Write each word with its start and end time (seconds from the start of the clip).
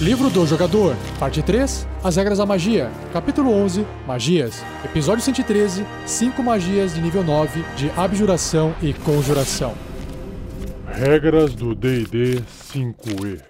Livro 0.00 0.28
do 0.28 0.46
Jogador, 0.46 0.94
Parte 1.18 1.42
3, 1.42 1.88
As 2.04 2.16
Regras 2.16 2.36
da 2.36 2.44
Magia, 2.44 2.90
Capítulo 3.14 3.50
11, 3.50 3.86
Magias, 4.06 4.62
Episódio 4.84 5.24
113, 5.24 5.86
5 6.04 6.42
magias 6.42 6.94
de 6.94 7.00
nível 7.00 7.24
9 7.24 7.64
de 7.76 7.90
Abjuração 7.96 8.74
e 8.82 8.92
Conjuração. 8.92 9.72
Regras 10.86 11.54
do 11.54 11.74
D&D 11.74 12.42
5e. 12.74 13.40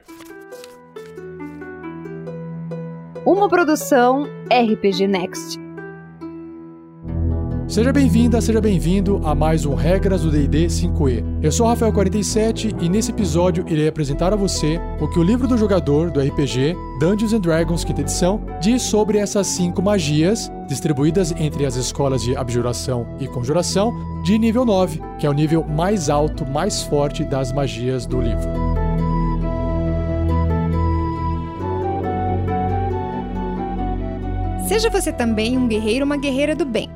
Uma 3.25 3.49
produção 3.49 4.29
RPG 4.49 5.09
Next. 5.09 5.66
Seja 7.77 7.93
bem-vinda, 7.93 8.41
seja 8.41 8.59
bem-vindo 8.59 9.21
a 9.23 9.35
mais 9.35 9.67
um 9.67 9.75
Regras 9.75 10.23
do 10.23 10.31
D&D 10.31 10.67
5e. 10.67 11.23
Eu 11.43 11.53
sou 11.53 11.67
o 11.67 11.71
Rafael47 11.71 12.75
e 12.81 12.89
nesse 12.89 13.11
episódio 13.11 13.67
irei 13.69 13.87
apresentar 13.87 14.33
a 14.33 14.37
você 14.37 14.81
o 14.99 15.07
que 15.07 15.19
o 15.19 15.23
livro 15.23 15.47
do 15.47 15.59
jogador 15.59 16.11
do 16.11 16.19
RPG 16.19 16.75
Dungeons 16.99 17.35
and 17.35 17.41
Dragons 17.41 17.85
quinta 17.85 18.01
edição 18.01 18.41
diz 18.63 18.81
sobre 18.81 19.19
essas 19.19 19.47
cinco 19.49 19.83
magias 19.83 20.51
distribuídas 20.67 21.33
entre 21.33 21.67
as 21.67 21.77
escolas 21.77 22.23
de 22.23 22.35
abjuração 22.35 23.07
e 23.21 23.29
conjuração 23.29 23.93
de 24.23 24.39
nível 24.39 24.65
9, 24.65 25.03
que 25.19 25.27
é 25.27 25.29
o 25.29 25.35
nível 25.35 25.63
mais 25.63 26.09
alto, 26.09 26.47
mais 26.47 26.83
forte 26.83 27.25
das 27.25 27.53
magias 27.53 28.07
do 28.07 28.23
livro. 28.23 28.49
Seja 34.67 34.89
você 34.89 35.13
também 35.13 35.59
um 35.59 35.69
guerreiro 35.69 36.07
ou 36.07 36.07
uma 36.07 36.17
guerreira 36.17 36.57
do 36.57 36.65
bem. 36.65 36.96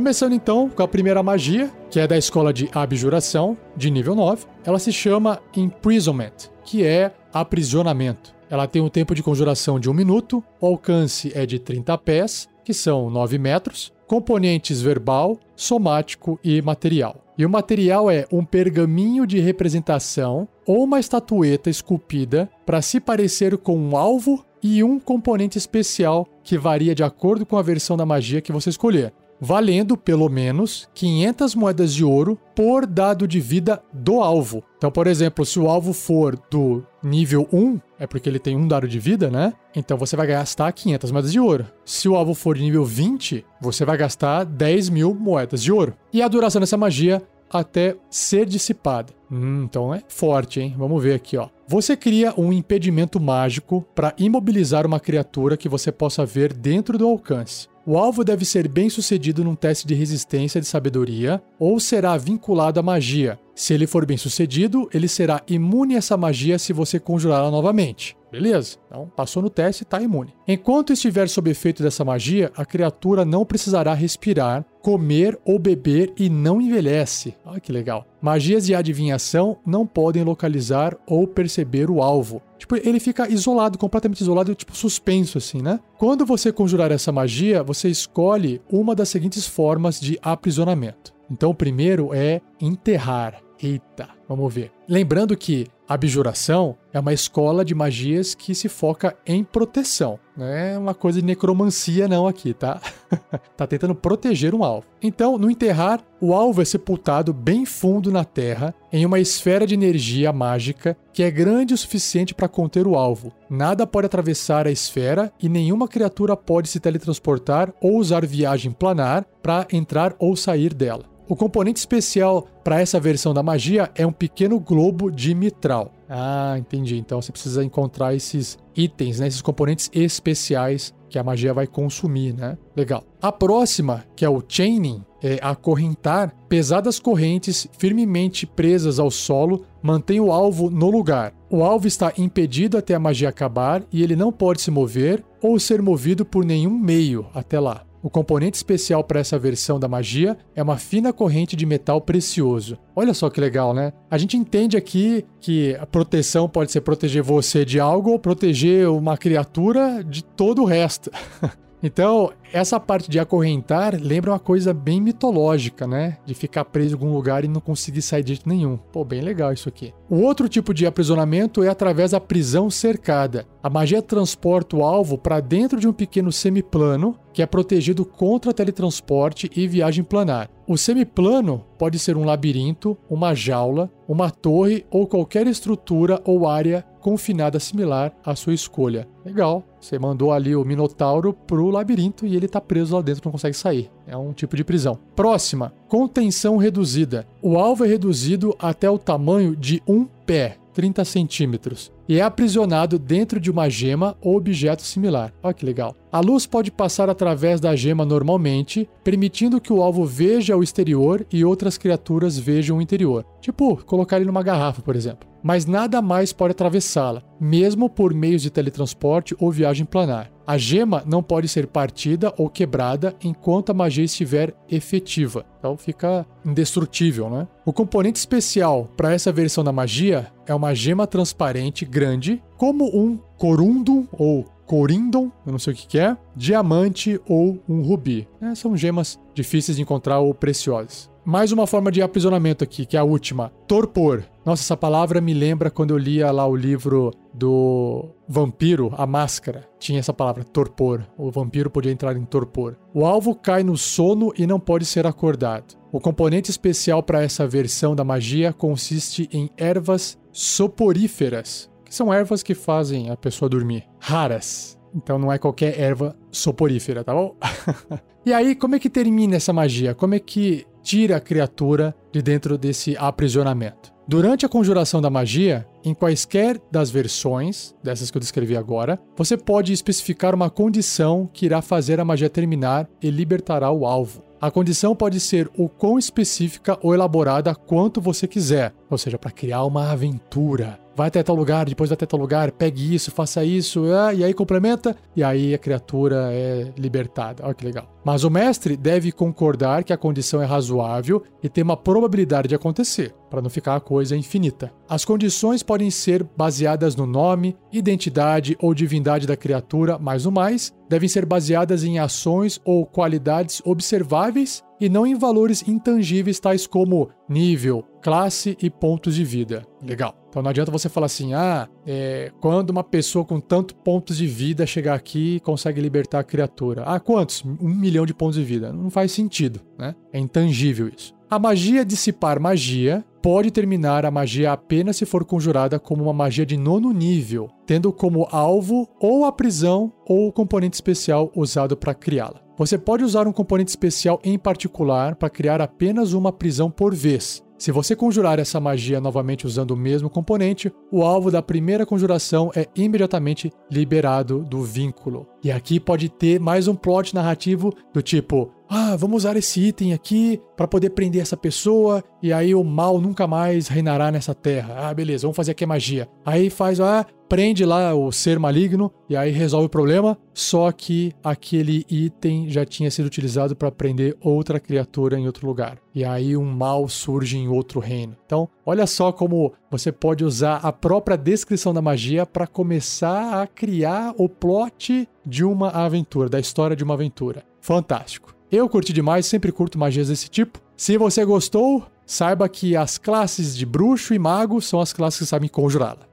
Começando 0.00 0.32
então 0.32 0.70
com 0.70 0.82
a 0.82 0.88
primeira 0.88 1.22
magia, 1.22 1.70
que 1.90 2.00
é 2.00 2.06
da 2.06 2.16
escola 2.16 2.54
de 2.54 2.70
abjuração, 2.72 3.54
de 3.76 3.90
nível 3.90 4.14
9. 4.14 4.46
Ela 4.64 4.78
se 4.78 4.90
chama 4.90 5.42
Imprisonment, 5.54 6.32
que 6.64 6.82
é 6.82 7.12
aprisionamento. 7.30 8.34
Ela 8.48 8.66
tem 8.66 8.80
um 8.80 8.88
tempo 8.88 9.14
de 9.14 9.22
conjuração 9.22 9.78
de 9.78 9.90
um 9.90 9.92
minuto, 9.92 10.42
o 10.58 10.66
alcance 10.66 11.30
é 11.34 11.44
de 11.44 11.58
30 11.58 11.98
pés, 11.98 12.48
que 12.64 12.72
são 12.72 13.10
9 13.10 13.36
metros, 13.36 13.92
componentes 14.06 14.80
verbal, 14.80 15.38
somático 15.54 16.40
e 16.42 16.62
material. 16.62 17.22
E 17.36 17.44
o 17.44 17.50
material 17.50 18.10
é 18.10 18.26
um 18.32 18.42
pergaminho 18.42 19.26
de 19.26 19.38
representação 19.38 20.48
ou 20.66 20.82
uma 20.84 20.98
estatueta 20.98 21.68
esculpida 21.68 22.48
para 22.64 22.80
se 22.80 23.00
parecer 23.00 23.58
com 23.58 23.76
um 23.76 23.94
alvo 23.98 24.42
e 24.62 24.82
um 24.82 24.98
componente 24.98 25.58
especial 25.58 26.26
que 26.42 26.56
varia 26.56 26.94
de 26.94 27.04
acordo 27.04 27.44
com 27.44 27.58
a 27.58 27.62
versão 27.62 27.98
da 27.98 28.06
magia 28.06 28.40
que 28.40 28.50
você 28.50 28.70
escolher 28.70 29.12
valendo 29.40 29.96
pelo 29.96 30.28
menos 30.28 30.88
500 30.94 31.54
moedas 31.54 31.94
de 31.94 32.04
ouro 32.04 32.38
por 32.54 32.86
dado 32.86 33.26
de 33.26 33.40
vida 33.40 33.82
do 33.92 34.20
alvo. 34.20 34.62
Então, 34.76 34.90
por 34.90 35.06
exemplo, 35.06 35.44
se 35.46 35.58
o 35.58 35.68
alvo 35.68 35.92
for 35.92 36.38
do 36.50 36.84
nível 37.02 37.48
1, 37.52 37.80
é 37.98 38.06
porque 38.06 38.28
ele 38.28 38.38
tem 38.38 38.56
um 38.56 38.68
dado 38.68 38.86
de 38.86 38.98
vida, 38.98 39.30
né? 39.30 39.52
Então 39.74 39.96
você 39.96 40.16
vai 40.16 40.26
gastar 40.26 40.70
500 40.72 41.10
moedas 41.10 41.32
de 41.32 41.40
ouro. 41.40 41.66
Se 41.84 42.08
o 42.08 42.16
alvo 42.16 42.34
for 42.34 42.56
de 42.56 42.62
nível 42.62 42.84
20, 42.84 43.44
você 43.60 43.84
vai 43.84 43.96
gastar 43.96 44.44
10 44.44 44.88
mil 44.90 45.14
moedas 45.14 45.62
de 45.62 45.72
ouro. 45.72 45.94
E 46.12 46.22
a 46.22 46.28
duração 46.28 46.60
dessa 46.60 46.76
magia 46.76 47.22
até 47.50 47.96
ser 48.08 48.46
dissipada. 48.46 49.12
Hum, 49.30 49.64
então 49.64 49.92
é 49.94 50.02
forte, 50.08 50.60
hein? 50.60 50.74
Vamos 50.78 51.02
ver 51.02 51.14
aqui, 51.14 51.36
ó. 51.36 51.48
Você 51.66 51.96
cria 51.96 52.32
um 52.36 52.52
impedimento 52.52 53.20
mágico 53.20 53.84
para 53.94 54.14
imobilizar 54.18 54.86
uma 54.86 55.00
criatura 55.00 55.56
que 55.56 55.68
você 55.68 55.90
possa 55.92 56.24
ver 56.24 56.52
dentro 56.52 56.96
do 56.96 57.06
alcance. 57.06 57.68
O 57.86 57.96
alvo 57.96 58.22
deve 58.22 58.44
ser 58.44 58.68
bem 58.68 58.90
sucedido 58.90 59.42
num 59.42 59.54
teste 59.54 59.86
de 59.86 59.94
resistência 59.94 60.60
de 60.60 60.66
sabedoria 60.66 61.42
ou 61.58 61.80
será 61.80 62.16
vinculado 62.16 62.78
à 62.78 62.82
magia. 62.82 63.38
Se 63.54 63.72
ele 63.72 63.86
for 63.86 64.04
bem 64.04 64.16
sucedido, 64.16 64.88
ele 64.92 65.08
será 65.08 65.42
imune 65.48 65.94
a 65.94 65.98
essa 65.98 66.16
magia 66.16 66.58
se 66.58 66.72
você 66.72 67.00
conjurá-la 67.00 67.50
novamente. 67.50 68.16
Beleza? 68.30 68.76
Então, 68.86 69.10
passou 69.16 69.42
no 69.42 69.50
teste 69.50 69.82
e 69.82 69.84
está 69.84 70.00
imune. 70.00 70.32
Enquanto 70.46 70.92
estiver 70.92 71.28
sob 71.28 71.50
efeito 71.50 71.82
dessa 71.82 72.04
magia, 72.04 72.52
a 72.56 72.64
criatura 72.64 73.24
não 73.24 73.44
precisará 73.44 73.92
respirar, 73.92 74.64
comer 74.82 75.38
ou 75.44 75.58
beber 75.58 76.12
e 76.16 76.28
não 76.28 76.60
envelhece. 76.60 77.34
Olha 77.44 77.60
que 77.60 77.72
legal. 77.72 78.06
Magias 78.20 78.66
de 78.66 78.74
adivinhação 78.74 79.58
não 79.64 79.86
podem 79.86 80.24
localizar 80.24 80.96
ou 81.06 81.26
perceber 81.26 81.90
o 81.90 82.02
alvo. 82.02 82.42
Tipo, 82.58 82.76
ele 82.76 83.00
fica 83.00 83.28
isolado, 83.30 83.78
completamente 83.78 84.20
isolado, 84.20 84.54
tipo 84.54 84.76
suspenso 84.76 85.38
assim, 85.38 85.62
né? 85.62 85.80
Quando 85.98 86.26
você 86.26 86.52
conjurar 86.52 86.92
essa 86.92 87.10
magia, 87.10 87.62
você 87.62 87.88
escolhe 87.88 88.60
uma 88.70 88.94
das 88.94 89.08
seguintes 89.08 89.46
formas 89.46 89.98
de 89.98 90.18
aprisionamento. 90.22 91.12
Então, 91.30 91.50
o 91.50 91.54
primeiro 91.54 92.12
é 92.12 92.40
enterrar. 92.60 93.40
Eita, 93.62 94.08
vamos 94.26 94.52
ver. 94.52 94.72
Lembrando 94.88 95.36
que 95.36 95.66
abjuração 95.86 96.78
é 96.94 96.98
uma 96.98 97.12
escola 97.12 97.62
de 97.62 97.74
magias 97.74 98.34
que 98.34 98.54
se 98.54 98.68
foca 98.70 99.14
em 99.26 99.44
proteção. 99.44 100.18
Não 100.34 100.46
é 100.46 100.78
uma 100.78 100.94
coisa 100.94 101.20
de 101.20 101.26
necromancia, 101.26 102.08
não, 102.08 102.26
aqui, 102.26 102.54
tá? 102.54 102.80
tá 103.56 103.66
tentando 103.66 103.94
proteger 103.94 104.54
um 104.54 104.64
alvo. 104.64 104.86
Então, 105.02 105.36
no 105.36 105.50
enterrar, 105.50 106.00
o 106.20 106.32
alvo 106.32 106.62
é 106.62 106.64
sepultado 106.64 107.34
bem 107.34 107.66
fundo 107.66 108.10
na 108.10 108.24
terra, 108.24 108.74
em 108.90 109.04
uma 109.04 109.20
esfera 109.20 109.66
de 109.66 109.74
energia 109.74 110.32
mágica 110.32 110.96
que 111.12 111.22
é 111.22 111.30
grande 111.30 111.74
o 111.74 111.78
suficiente 111.78 112.34
para 112.34 112.48
conter 112.48 112.86
o 112.86 112.96
alvo. 112.96 113.30
Nada 113.50 113.86
pode 113.86 114.06
atravessar 114.06 114.66
a 114.66 114.70
esfera 114.70 115.30
e 115.38 115.50
nenhuma 115.50 115.86
criatura 115.86 116.34
pode 116.34 116.68
se 116.68 116.80
teletransportar 116.80 117.74
ou 117.80 117.98
usar 117.98 118.24
viagem 118.24 118.72
planar 118.72 119.26
para 119.42 119.66
entrar 119.70 120.14
ou 120.18 120.34
sair 120.34 120.72
dela. 120.72 121.09
O 121.30 121.36
componente 121.36 121.78
especial 121.78 122.48
para 122.64 122.80
essa 122.80 122.98
versão 122.98 123.32
da 123.32 123.40
magia 123.40 123.88
é 123.94 124.04
um 124.04 124.10
pequeno 124.10 124.58
globo 124.58 125.12
de 125.12 125.32
mitral. 125.32 125.92
Ah, 126.08 126.56
entendi. 126.58 126.98
Então 126.98 127.22
você 127.22 127.30
precisa 127.30 127.62
encontrar 127.62 128.16
esses 128.16 128.58
itens, 128.74 129.20
né? 129.20 129.28
esses 129.28 129.40
componentes 129.40 129.88
especiais 129.94 130.92
que 131.08 131.20
a 131.20 131.22
magia 131.22 131.54
vai 131.54 131.68
consumir, 131.68 132.34
né? 132.34 132.58
Legal. 132.74 133.04
A 133.22 133.30
próxima, 133.30 134.04
que 134.16 134.24
é 134.24 134.28
o 134.28 134.42
chaining, 134.46 135.04
é 135.22 135.38
acorrentar 135.40 136.34
pesadas 136.48 136.98
correntes 136.98 137.68
firmemente 137.78 138.44
presas 138.44 138.98
ao 138.98 139.08
solo, 139.08 139.64
mantém 139.80 140.18
o 140.18 140.32
alvo 140.32 140.68
no 140.68 140.90
lugar. 140.90 141.32
O 141.48 141.62
alvo 141.62 141.86
está 141.86 142.12
impedido 142.18 142.76
até 142.76 142.92
a 142.92 142.98
magia 142.98 143.28
acabar 143.28 143.84
e 143.92 144.02
ele 144.02 144.16
não 144.16 144.32
pode 144.32 144.60
se 144.60 144.70
mover 144.72 145.22
ou 145.40 145.60
ser 145.60 145.80
movido 145.80 146.24
por 146.24 146.44
nenhum 146.44 146.76
meio 146.76 147.26
até 147.32 147.60
lá. 147.60 147.84
O 148.02 148.08
componente 148.08 148.56
especial 148.56 149.04
para 149.04 149.20
essa 149.20 149.38
versão 149.38 149.78
da 149.78 149.86
magia 149.86 150.36
é 150.54 150.62
uma 150.62 150.78
fina 150.78 151.12
corrente 151.12 151.54
de 151.54 151.66
metal 151.66 152.00
precioso. 152.00 152.78
Olha 152.96 153.12
só 153.12 153.28
que 153.28 153.40
legal, 153.40 153.74
né? 153.74 153.92
A 154.10 154.16
gente 154.16 154.36
entende 154.38 154.76
aqui 154.76 155.24
que 155.38 155.74
a 155.76 155.84
proteção 155.84 156.48
pode 156.48 156.72
ser 156.72 156.80
proteger 156.80 157.22
você 157.22 157.64
de 157.64 157.78
algo 157.78 158.10
ou 158.10 158.18
proteger 158.18 158.88
uma 158.88 159.18
criatura 159.18 160.02
de 160.02 160.24
todo 160.24 160.62
o 160.62 160.64
resto. 160.64 161.10
Então, 161.82 162.32
essa 162.52 162.78
parte 162.78 163.10
de 163.10 163.18
acorrentar 163.18 163.98
lembra 164.00 164.32
uma 164.32 164.38
coisa 164.38 164.74
bem 164.74 165.00
mitológica, 165.00 165.86
né? 165.86 166.18
De 166.26 166.34
ficar 166.34 166.64
preso 166.64 166.90
em 166.90 166.94
algum 166.94 167.12
lugar 167.12 167.44
e 167.44 167.48
não 167.48 167.60
conseguir 167.60 168.02
sair 168.02 168.22
de 168.22 168.34
jeito 168.34 168.48
nenhum. 168.48 168.76
Pô, 168.76 169.04
bem 169.04 169.20
legal 169.20 169.52
isso 169.52 169.68
aqui. 169.68 169.94
O 170.08 170.20
outro 170.20 170.48
tipo 170.48 170.74
de 170.74 170.86
aprisionamento 170.86 171.62
é 171.62 171.68
através 171.68 172.10
da 172.10 172.20
prisão 172.20 172.68
cercada. 172.68 173.46
A 173.62 173.70
magia 173.70 174.02
transporta 174.02 174.76
o 174.76 174.84
alvo 174.84 175.16
para 175.16 175.40
dentro 175.40 175.80
de 175.80 175.88
um 175.88 175.92
pequeno 175.92 176.30
semiplano 176.30 177.16
que 177.32 177.42
é 177.42 177.46
protegido 177.46 178.04
contra 178.04 178.52
teletransporte 178.52 179.50
e 179.54 179.66
viagem 179.68 180.02
planar. 180.02 180.50
O 180.66 180.76
semiplano 180.76 181.64
pode 181.78 181.98
ser 181.98 182.16
um 182.16 182.24
labirinto, 182.24 182.96
uma 183.08 183.34
jaula, 183.34 183.90
uma 184.06 184.30
torre 184.30 184.84
ou 184.90 185.06
qualquer 185.06 185.46
estrutura 185.46 186.20
ou 186.24 186.48
área 186.48 186.84
confinada 187.00 187.58
similar 187.58 188.12
à 188.24 188.36
sua 188.36 188.54
escolha. 188.54 189.08
Legal. 189.24 189.64
Você 189.80 189.98
mandou 189.98 190.30
ali 190.30 190.54
o 190.54 190.64
Minotauro 190.64 191.32
pro 191.32 191.70
labirinto 191.70 192.26
e 192.26 192.36
ele 192.36 192.46
tá 192.46 192.60
preso 192.60 192.94
lá 192.94 193.02
dentro, 193.02 193.22
não 193.24 193.32
consegue 193.32 193.56
sair. 193.56 193.90
É 194.06 194.16
um 194.16 194.32
tipo 194.32 194.54
de 194.56 194.62
prisão. 194.62 194.98
Próxima, 195.16 195.72
contenção 195.88 196.58
reduzida. 196.58 197.26
O 197.40 197.56
alvo 197.56 197.84
é 197.84 197.88
reduzido 197.88 198.54
até 198.58 198.90
o 198.90 198.98
tamanho 198.98 199.56
de 199.56 199.82
um 199.88 200.06
pé. 200.30 200.60
30 200.72 201.04
centímetros 201.04 201.92
e 202.08 202.18
é 202.18 202.22
aprisionado 202.22 202.98
dentro 202.98 203.38
de 203.38 203.50
uma 203.50 203.68
gema 203.68 204.16
ou 204.20 204.36
objeto 204.36 204.82
similar. 204.82 205.32
Olha 205.42 205.54
que 205.54 205.64
legal. 205.64 205.94
A 206.10 206.20
luz 206.20 206.46
pode 206.46 206.70
passar 206.70 207.08
através 207.08 207.60
da 207.60 207.76
gema 207.76 208.04
normalmente, 208.04 208.88
permitindo 209.04 209.60
que 209.60 209.72
o 209.72 209.82
alvo 209.82 210.04
veja 210.04 210.56
o 210.56 210.62
exterior 210.62 211.26
e 211.32 211.44
outras 211.44 211.78
criaturas 211.78 212.38
vejam 212.38 212.78
o 212.78 212.82
interior. 212.82 213.24
Tipo, 213.40 213.76
colocar 213.84 214.16
ele 214.16 214.26
numa 214.26 214.42
garrafa, 214.42 214.82
por 214.82 214.96
exemplo. 214.96 215.28
Mas 215.42 215.66
nada 215.66 216.02
mais 216.02 216.32
pode 216.32 216.52
atravessá-la, 216.52 217.22
mesmo 217.40 217.88
por 217.88 218.12
meios 218.12 218.42
de 218.42 218.50
teletransporte 218.50 219.34
ou 219.38 219.50
viagem 219.50 219.86
planar. 219.86 220.30
A 220.50 220.58
gema 220.58 221.04
não 221.06 221.22
pode 221.22 221.46
ser 221.46 221.68
partida 221.68 222.34
ou 222.36 222.50
quebrada 222.50 223.14
enquanto 223.22 223.70
a 223.70 223.72
magia 223.72 224.02
estiver 224.02 224.52
efetiva. 224.68 225.46
Então 225.60 225.76
fica 225.76 226.26
indestrutível, 226.44 227.30
né? 227.30 227.46
O 227.64 227.72
componente 227.72 228.18
especial 228.18 228.90
para 228.96 229.12
essa 229.12 229.30
versão 229.30 229.62
da 229.62 229.70
magia 229.70 230.26
é 230.44 230.52
uma 230.52 230.74
gema 230.74 231.06
transparente 231.06 231.84
grande, 231.84 232.42
como 232.56 232.84
um 232.86 233.16
corundum 233.38 234.08
ou 234.10 234.44
corindon, 234.66 235.30
eu 235.46 235.52
não 235.52 235.58
sei 235.60 235.72
o 235.72 235.76
que, 235.76 235.86
que 235.86 235.98
é, 236.00 236.16
diamante 236.34 237.20
ou 237.28 237.60
um 237.68 237.82
rubi. 237.82 238.26
É, 238.40 238.52
são 238.56 238.76
gemas 238.76 239.20
difíceis 239.32 239.76
de 239.76 239.82
encontrar 239.82 240.18
ou 240.18 240.34
preciosas. 240.34 241.09
Mais 241.24 241.52
uma 241.52 241.66
forma 241.66 241.92
de 241.92 242.00
aprisionamento 242.00 242.64
aqui, 242.64 242.86
que 242.86 242.96
é 242.96 243.00
a 243.00 243.04
última. 243.04 243.52
Torpor. 243.66 244.24
Nossa, 244.44 244.62
essa 244.62 244.76
palavra 244.76 245.20
me 245.20 245.34
lembra 245.34 245.70
quando 245.70 245.90
eu 245.90 245.98
lia 245.98 246.30
lá 246.30 246.46
o 246.46 246.56
livro 246.56 247.12
do 247.32 248.08
vampiro, 248.26 248.92
A 248.96 249.06
Máscara. 249.06 249.68
Tinha 249.78 249.98
essa 249.98 250.14
palavra, 250.14 250.44
torpor. 250.44 251.06
O 251.18 251.30
vampiro 251.30 251.70
podia 251.70 251.92
entrar 251.92 252.16
em 252.16 252.24
torpor. 252.24 252.76
O 252.94 253.04
alvo 253.04 253.34
cai 253.34 253.62
no 253.62 253.76
sono 253.76 254.32
e 254.36 254.46
não 254.46 254.58
pode 254.58 254.86
ser 254.86 255.06
acordado. 255.06 255.78
O 255.92 256.00
componente 256.00 256.50
especial 256.50 257.02
para 257.02 257.22
essa 257.22 257.46
versão 257.46 257.94
da 257.94 258.04
magia 258.04 258.52
consiste 258.52 259.28
em 259.32 259.50
ervas 259.56 260.18
soporíferas, 260.32 261.70
que 261.84 261.94
são 261.94 262.12
ervas 262.12 262.42
que 262.42 262.54
fazem 262.54 263.10
a 263.10 263.16
pessoa 263.16 263.48
dormir. 263.48 263.84
Raras. 263.98 264.78
Então 264.94 265.18
não 265.18 265.30
é 265.30 265.38
qualquer 265.38 265.78
erva 265.78 266.16
soporífera, 266.30 267.04
tá 267.04 267.12
bom? 267.12 267.36
e 268.24 268.32
aí, 268.32 268.54
como 268.54 268.74
é 268.74 268.78
que 268.78 268.90
termina 268.90 269.36
essa 269.36 269.52
magia? 269.52 269.94
Como 269.94 270.14
é 270.14 270.18
que 270.18 270.66
tira 270.82 271.16
a 271.16 271.20
criatura 271.20 271.94
de 272.12 272.22
dentro 272.22 272.58
desse 272.58 272.96
aprisionamento. 272.96 273.92
Durante 274.06 274.44
a 274.44 274.48
conjuração 274.48 275.00
da 275.00 275.08
magia, 275.08 275.64
em 275.84 275.94
quaisquer 275.94 276.60
das 276.70 276.90
versões, 276.90 277.74
dessas 277.80 278.10
que 278.10 278.16
eu 278.16 278.20
descrevi 278.20 278.56
agora, 278.56 278.98
você 279.16 279.36
pode 279.36 279.72
especificar 279.72 280.34
uma 280.34 280.50
condição 280.50 281.30
que 281.32 281.46
irá 281.46 281.62
fazer 281.62 282.00
a 282.00 282.04
magia 282.04 282.28
terminar 282.28 282.88
e 283.00 283.08
libertará 283.08 283.70
o 283.70 283.86
alvo. 283.86 284.24
A 284.40 284.50
condição 284.50 284.96
pode 284.96 285.20
ser 285.20 285.50
o 285.56 285.68
quão 285.68 285.98
específica 285.98 286.78
ou 286.82 286.94
elaborada 286.94 287.54
quanto 287.54 288.00
você 288.00 288.26
quiser, 288.26 288.74
ou 288.88 288.98
seja, 288.98 289.18
para 289.18 289.30
criar 289.30 289.64
uma 289.64 289.92
aventura 289.92 290.78
vai 291.00 291.08
até 291.08 291.22
tal 291.22 291.34
lugar, 291.34 291.64
depois 291.64 291.88
vai 291.88 291.94
até 291.94 292.04
tal 292.04 292.20
lugar, 292.20 292.52
pegue 292.52 292.94
isso, 292.94 293.10
faça 293.10 293.42
isso, 293.42 293.86
ah, 293.90 294.12
e 294.12 294.22
aí 294.22 294.34
complementa, 294.34 294.94
e 295.16 295.24
aí 295.24 295.54
a 295.54 295.58
criatura 295.58 296.28
é 296.30 296.74
libertada. 296.76 297.42
Olha 297.42 297.54
que 297.54 297.64
legal. 297.64 297.90
Mas 298.04 298.22
o 298.22 298.28
mestre 298.28 298.76
deve 298.76 299.10
concordar 299.10 299.82
que 299.82 299.94
a 299.94 299.96
condição 299.96 300.42
é 300.42 300.44
razoável 300.44 301.22
e 301.42 301.48
tem 301.48 301.64
uma 301.64 301.74
probabilidade 301.74 302.48
de 302.48 302.54
acontecer, 302.54 303.14
para 303.30 303.40
não 303.40 303.48
ficar 303.48 303.76
a 303.76 303.80
coisa 303.80 304.16
infinita. 304.16 304.72
As 304.88 305.04
condições 305.04 305.62
podem 305.62 305.90
ser 305.90 306.24
baseadas 306.36 306.96
no 306.96 307.06
nome, 307.06 307.56
identidade 307.72 308.56
ou 308.60 308.74
divindade 308.74 309.26
da 309.26 309.36
criatura, 309.36 309.98
mas 309.98 310.26
o 310.26 310.32
mais 310.32 310.74
devem 310.88 311.08
ser 311.08 311.24
baseadas 311.24 311.84
em 311.84 312.00
ações 312.00 312.60
ou 312.64 312.84
qualidades 312.84 313.62
observáveis 313.64 314.62
e 314.80 314.88
não 314.88 315.06
em 315.06 315.14
valores 315.14 315.66
intangíveis 315.68 316.40
tais 316.40 316.66
como 316.66 317.10
nível, 317.28 317.84
classe 318.02 318.56
e 318.60 318.68
pontos 318.68 319.14
de 319.14 319.24
vida. 319.24 319.64
Legal. 319.82 320.14
Então 320.28 320.42
não 320.42 320.50
adianta 320.50 320.70
você 320.70 320.88
falar 320.88 321.06
assim, 321.06 321.34
ah, 321.34 321.68
é, 321.86 322.32
quando 322.40 322.70
uma 322.70 322.84
pessoa 322.84 323.24
com 323.24 323.40
tantos 323.40 323.76
pontos 323.84 324.16
de 324.16 324.26
vida 324.26 324.66
chegar 324.66 324.94
aqui 324.94 325.40
consegue 325.40 325.80
libertar 325.80 326.20
a 326.20 326.24
criatura. 326.24 326.82
Ah, 326.84 327.00
quantos? 327.00 327.44
Um 327.44 327.68
milhão 327.68 328.06
de 328.06 328.14
pontos 328.14 328.36
de 328.36 328.44
vida. 328.44 328.72
Não 328.72 328.90
faz 328.90 329.12
sentido, 329.12 329.60
né? 329.78 329.94
É 330.12 330.18
intangível 330.18 330.88
isso. 330.88 331.14
A 331.30 331.38
magia 331.38 331.84
dissipar 331.84 332.40
magia 332.40 333.04
pode 333.22 333.50
terminar 333.50 334.04
a 334.04 334.10
magia 334.10 334.52
apenas 334.52 334.96
se 334.96 335.06
for 335.06 335.24
conjurada 335.24 335.78
como 335.78 336.02
uma 336.02 336.12
magia 336.12 336.44
de 336.44 336.56
nono 336.56 336.92
nível, 336.92 337.48
tendo 337.64 337.92
como 337.92 338.26
alvo 338.32 338.88
ou 338.98 339.24
a 339.24 339.30
prisão 339.30 339.92
ou 340.06 340.26
o 340.26 340.32
componente 340.32 340.74
especial 340.74 341.30
usado 341.36 341.76
para 341.76 341.94
criá-la. 341.94 342.40
Você 342.58 342.76
pode 342.76 343.04
usar 343.04 343.28
um 343.28 343.32
componente 343.32 343.70
especial 343.70 344.20
em 344.24 344.38
particular 344.38 345.14
para 345.14 345.30
criar 345.30 345.60
apenas 345.60 346.12
uma 346.12 346.32
prisão 346.32 346.70
por 346.70 346.94
vez. 346.94 347.42
Se 347.60 347.70
você 347.70 347.94
conjurar 347.94 348.38
essa 348.38 348.58
magia 348.58 349.02
novamente 349.02 349.46
usando 349.46 349.72
o 349.72 349.76
mesmo 349.76 350.08
componente, 350.08 350.72
o 350.90 351.02
alvo 351.02 351.30
da 351.30 351.42
primeira 351.42 351.84
conjuração 351.84 352.50
é 352.56 352.66
imediatamente 352.74 353.52
liberado 353.70 354.42
do 354.42 354.62
vínculo. 354.62 355.26
E 355.44 355.52
aqui 355.52 355.78
pode 355.78 356.08
ter 356.08 356.40
mais 356.40 356.66
um 356.66 356.74
plot 356.74 357.14
narrativo 357.14 357.70
do 357.92 358.00
tipo: 358.00 358.50
ah, 358.66 358.96
vamos 358.96 359.24
usar 359.24 359.36
esse 359.36 359.60
item 359.60 359.92
aqui 359.92 360.40
para 360.56 360.68
poder 360.68 360.90
prender 360.90 361.20
essa 361.20 361.36
pessoa 361.36 362.04
e 362.22 362.32
aí 362.32 362.54
o 362.54 362.62
mal 362.62 363.00
nunca 363.00 363.26
mais 363.26 363.66
reinará 363.66 364.12
nessa 364.12 364.34
terra. 364.34 364.88
Ah, 364.88 364.94
beleza, 364.94 365.22
vamos 365.22 365.36
fazer 365.36 365.50
aqui 365.50 365.64
a 365.64 365.66
magia. 365.66 366.08
Aí 366.24 366.48
faz, 366.48 366.78
ah, 366.80 367.04
prende 367.28 367.64
lá 367.64 367.94
o 367.94 368.12
ser 368.12 368.38
maligno 368.38 368.92
e 369.08 369.16
aí 369.16 369.30
resolve 369.30 369.66
o 369.66 369.70
problema, 369.70 370.18
só 370.34 370.70
que 370.70 371.12
aquele 371.22 371.84
item 371.88 372.48
já 372.48 372.64
tinha 372.64 372.90
sido 372.90 373.06
utilizado 373.06 373.56
para 373.56 373.70
prender 373.72 374.16
outra 374.20 374.60
criatura 374.60 375.18
em 375.18 375.26
outro 375.26 375.46
lugar. 375.46 375.78
E 375.92 376.04
aí 376.04 376.36
um 376.36 376.44
mal 376.44 376.88
surge 376.88 377.38
em 377.38 377.48
outro 377.54 377.80
reino. 377.80 378.16
Então, 378.24 378.48
olha 378.64 378.86
só 378.86 379.12
como 379.12 379.52
você 379.70 379.90
pode 379.90 380.24
usar 380.24 380.56
a 380.56 380.72
própria 380.72 381.16
descrição 381.16 381.72
da 381.74 381.82
magia 381.82 382.24
para 382.24 382.46
começar 382.46 383.42
a 383.42 383.46
criar 383.46 384.14
o 384.16 384.28
plot 384.28 385.08
de 385.24 385.44
uma 385.44 385.68
aventura, 385.68 386.28
da 386.28 386.40
história 386.40 386.76
de 386.76 386.84
uma 386.84 386.94
aventura. 386.94 387.44
Fantástico. 387.60 388.34
Eu 388.50 388.68
curti 388.68 388.92
demais, 388.92 389.26
sempre 389.26 389.52
curto 389.52 389.78
magias 389.78 390.08
desse 390.08 390.28
tipo. 390.28 390.60
Se 390.76 390.96
você 390.96 391.24
gostou, 391.24 391.84
saiba 392.04 392.48
que 392.48 392.74
as 392.74 392.98
classes 392.98 393.56
de 393.56 393.64
bruxo 393.64 394.12
e 394.12 394.18
mago 394.18 394.60
são 394.60 394.80
as 394.80 394.92
classes 394.92 395.20
que 395.20 395.26
sabem 395.26 395.48
conjurá-la. 395.48 396.08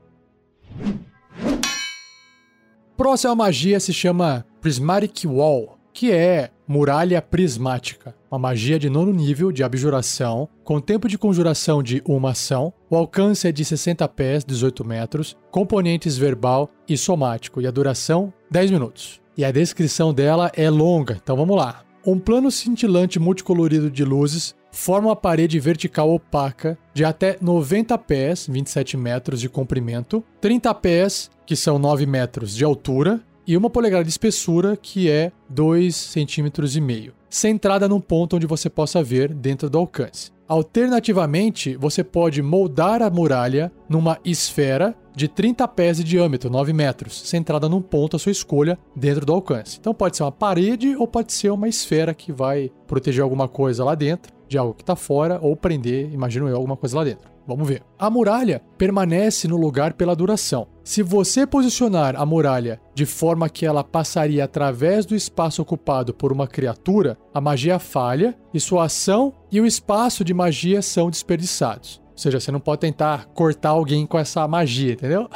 Próxima 2.95 3.35
magia 3.35 3.79
se 3.79 3.93
chama 3.93 4.45
Prismatic 4.59 5.25
Wall, 5.25 5.77
que 5.93 6.11
é 6.11 6.51
muralha 6.67 7.21
prismática, 7.21 8.13
uma 8.29 8.37
magia 8.37 8.77
de 8.77 8.89
nono 8.89 9.13
nível 9.13 9.51
de 9.51 9.63
abjuração, 9.63 10.49
com 10.63 10.81
tempo 10.81 11.07
de 11.07 11.17
conjuração 11.17 11.81
de 11.81 12.01
uma 12.05 12.31
ação, 12.31 12.73
o 12.89 12.95
alcance 12.95 13.47
é 13.47 13.51
de 13.51 13.63
60 13.63 14.07
pés, 14.09 14.43
18 14.43 14.83
metros, 14.83 15.37
componentes 15.49 16.17
verbal 16.17 16.69
e 16.87 16.97
somático, 16.97 17.61
e 17.61 17.67
a 17.67 17.71
duração 17.71 18.33
10 18.51 18.71
minutos. 18.71 19.21
E 19.37 19.45
a 19.45 19.51
descrição 19.51 20.13
dela 20.13 20.51
é 20.55 20.69
longa, 20.69 21.19
então 21.21 21.37
vamos 21.37 21.55
lá. 21.55 21.83
Um 22.05 22.19
plano 22.19 22.49
cintilante 22.49 23.19
multicolorido 23.19 23.89
de 23.89 24.03
luzes 24.03 24.55
forma 24.71 25.09
uma 25.09 25.15
parede 25.15 25.59
vertical 25.59 26.11
opaca 26.11 26.77
de 26.93 27.03
até 27.03 27.37
90 27.41 27.97
pés, 27.97 28.47
27 28.49 28.95
metros 28.95 29.41
de 29.41 29.49
comprimento, 29.49 30.23
30 30.39 30.73
pés, 30.75 31.31
que 31.45 31.55
são 31.55 31.79
9 31.79 32.05
metros 32.05 32.55
de 32.55 32.63
altura, 32.63 33.21
e 33.47 33.55
uma 33.55 33.69
polegada 33.69 34.03
de 34.03 34.09
espessura, 34.09 34.75
que 34.75 35.09
é 35.09 35.31
2,5 35.51 35.91
centímetros 35.91 36.75
e 36.75 36.81
meio, 36.81 37.13
centrada 37.29 37.87
num 37.87 38.01
ponto 38.01 38.35
onde 38.35 38.45
você 38.45 38.69
possa 38.69 39.01
ver 39.01 39.33
dentro 39.33 39.69
do 39.69 39.77
alcance. 39.77 40.31
Alternativamente, 40.47 41.75
você 41.75 42.03
pode 42.03 42.41
moldar 42.41 43.01
a 43.01 43.09
muralha 43.09 43.71
numa 43.89 44.17
esfera 44.23 44.95
de 45.15 45.27
30 45.27 45.67
pés 45.67 45.97
de 45.97 46.03
diâmetro, 46.03 46.49
9 46.49 46.71
metros, 46.73 47.21
centrada 47.27 47.67
num 47.67 47.81
ponto 47.81 48.15
à 48.15 48.19
sua 48.19 48.31
escolha 48.31 48.77
dentro 48.95 49.25
do 49.25 49.33
alcance. 49.33 49.77
Então 49.79 49.93
pode 49.93 50.15
ser 50.15 50.23
uma 50.23 50.31
parede 50.31 50.95
ou 50.95 51.07
pode 51.07 51.33
ser 51.33 51.49
uma 51.49 51.67
esfera 51.67 52.13
que 52.13 52.31
vai 52.31 52.71
proteger 52.85 53.23
alguma 53.23 53.47
coisa 53.47 53.83
lá 53.83 53.95
dentro 53.95 54.31
de 54.47 54.57
algo 54.57 54.73
que 54.73 54.83
está 54.83 54.95
fora 54.95 55.39
ou 55.41 55.55
prender, 55.55 56.13
imagino 56.13 56.47
eu, 56.47 56.55
alguma 56.55 56.77
coisa 56.77 56.95
lá 56.95 57.03
dentro. 57.03 57.36
Vamos 57.47 57.67
ver. 57.67 57.81
A 57.97 58.09
muralha 58.09 58.61
permanece 58.77 59.47
no 59.47 59.55
lugar 59.55 59.93
pela 59.93 60.15
duração. 60.15 60.67
Se 60.83 61.01
você 61.01 61.47
posicionar 61.47 62.15
a 62.17 62.25
muralha 62.25 62.79
de 62.93 63.05
forma 63.05 63.49
que 63.49 63.65
ela 63.65 63.83
passaria 63.83 64.43
através 64.43 65.05
do 65.05 65.15
espaço 65.15 65.61
ocupado 65.61 66.13
por 66.13 66.31
uma 66.33 66.47
criatura, 66.47 67.17
a 67.33 67.39
magia 67.39 67.79
falha 67.79 68.37
e 68.53 68.59
sua 68.59 68.85
ação 68.85 69.33
e 69.49 69.61
o 69.61 69.65
espaço 69.65 70.25
de 70.25 70.33
magia 70.33 70.81
são 70.81 71.09
desperdiçados. 71.09 72.01
Ou 72.11 72.17
seja, 72.17 72.39
você 72.39 72.51
não 72.51 72.59
pode 72.59 72.81
tentar 72.81 73.27
cortar 73.27 73.69
alguém 73.69 74.05
com 74.05 74.19
essa 74.19 74.45
magia, 74.47 74.93
entendeu? 74.93 75.29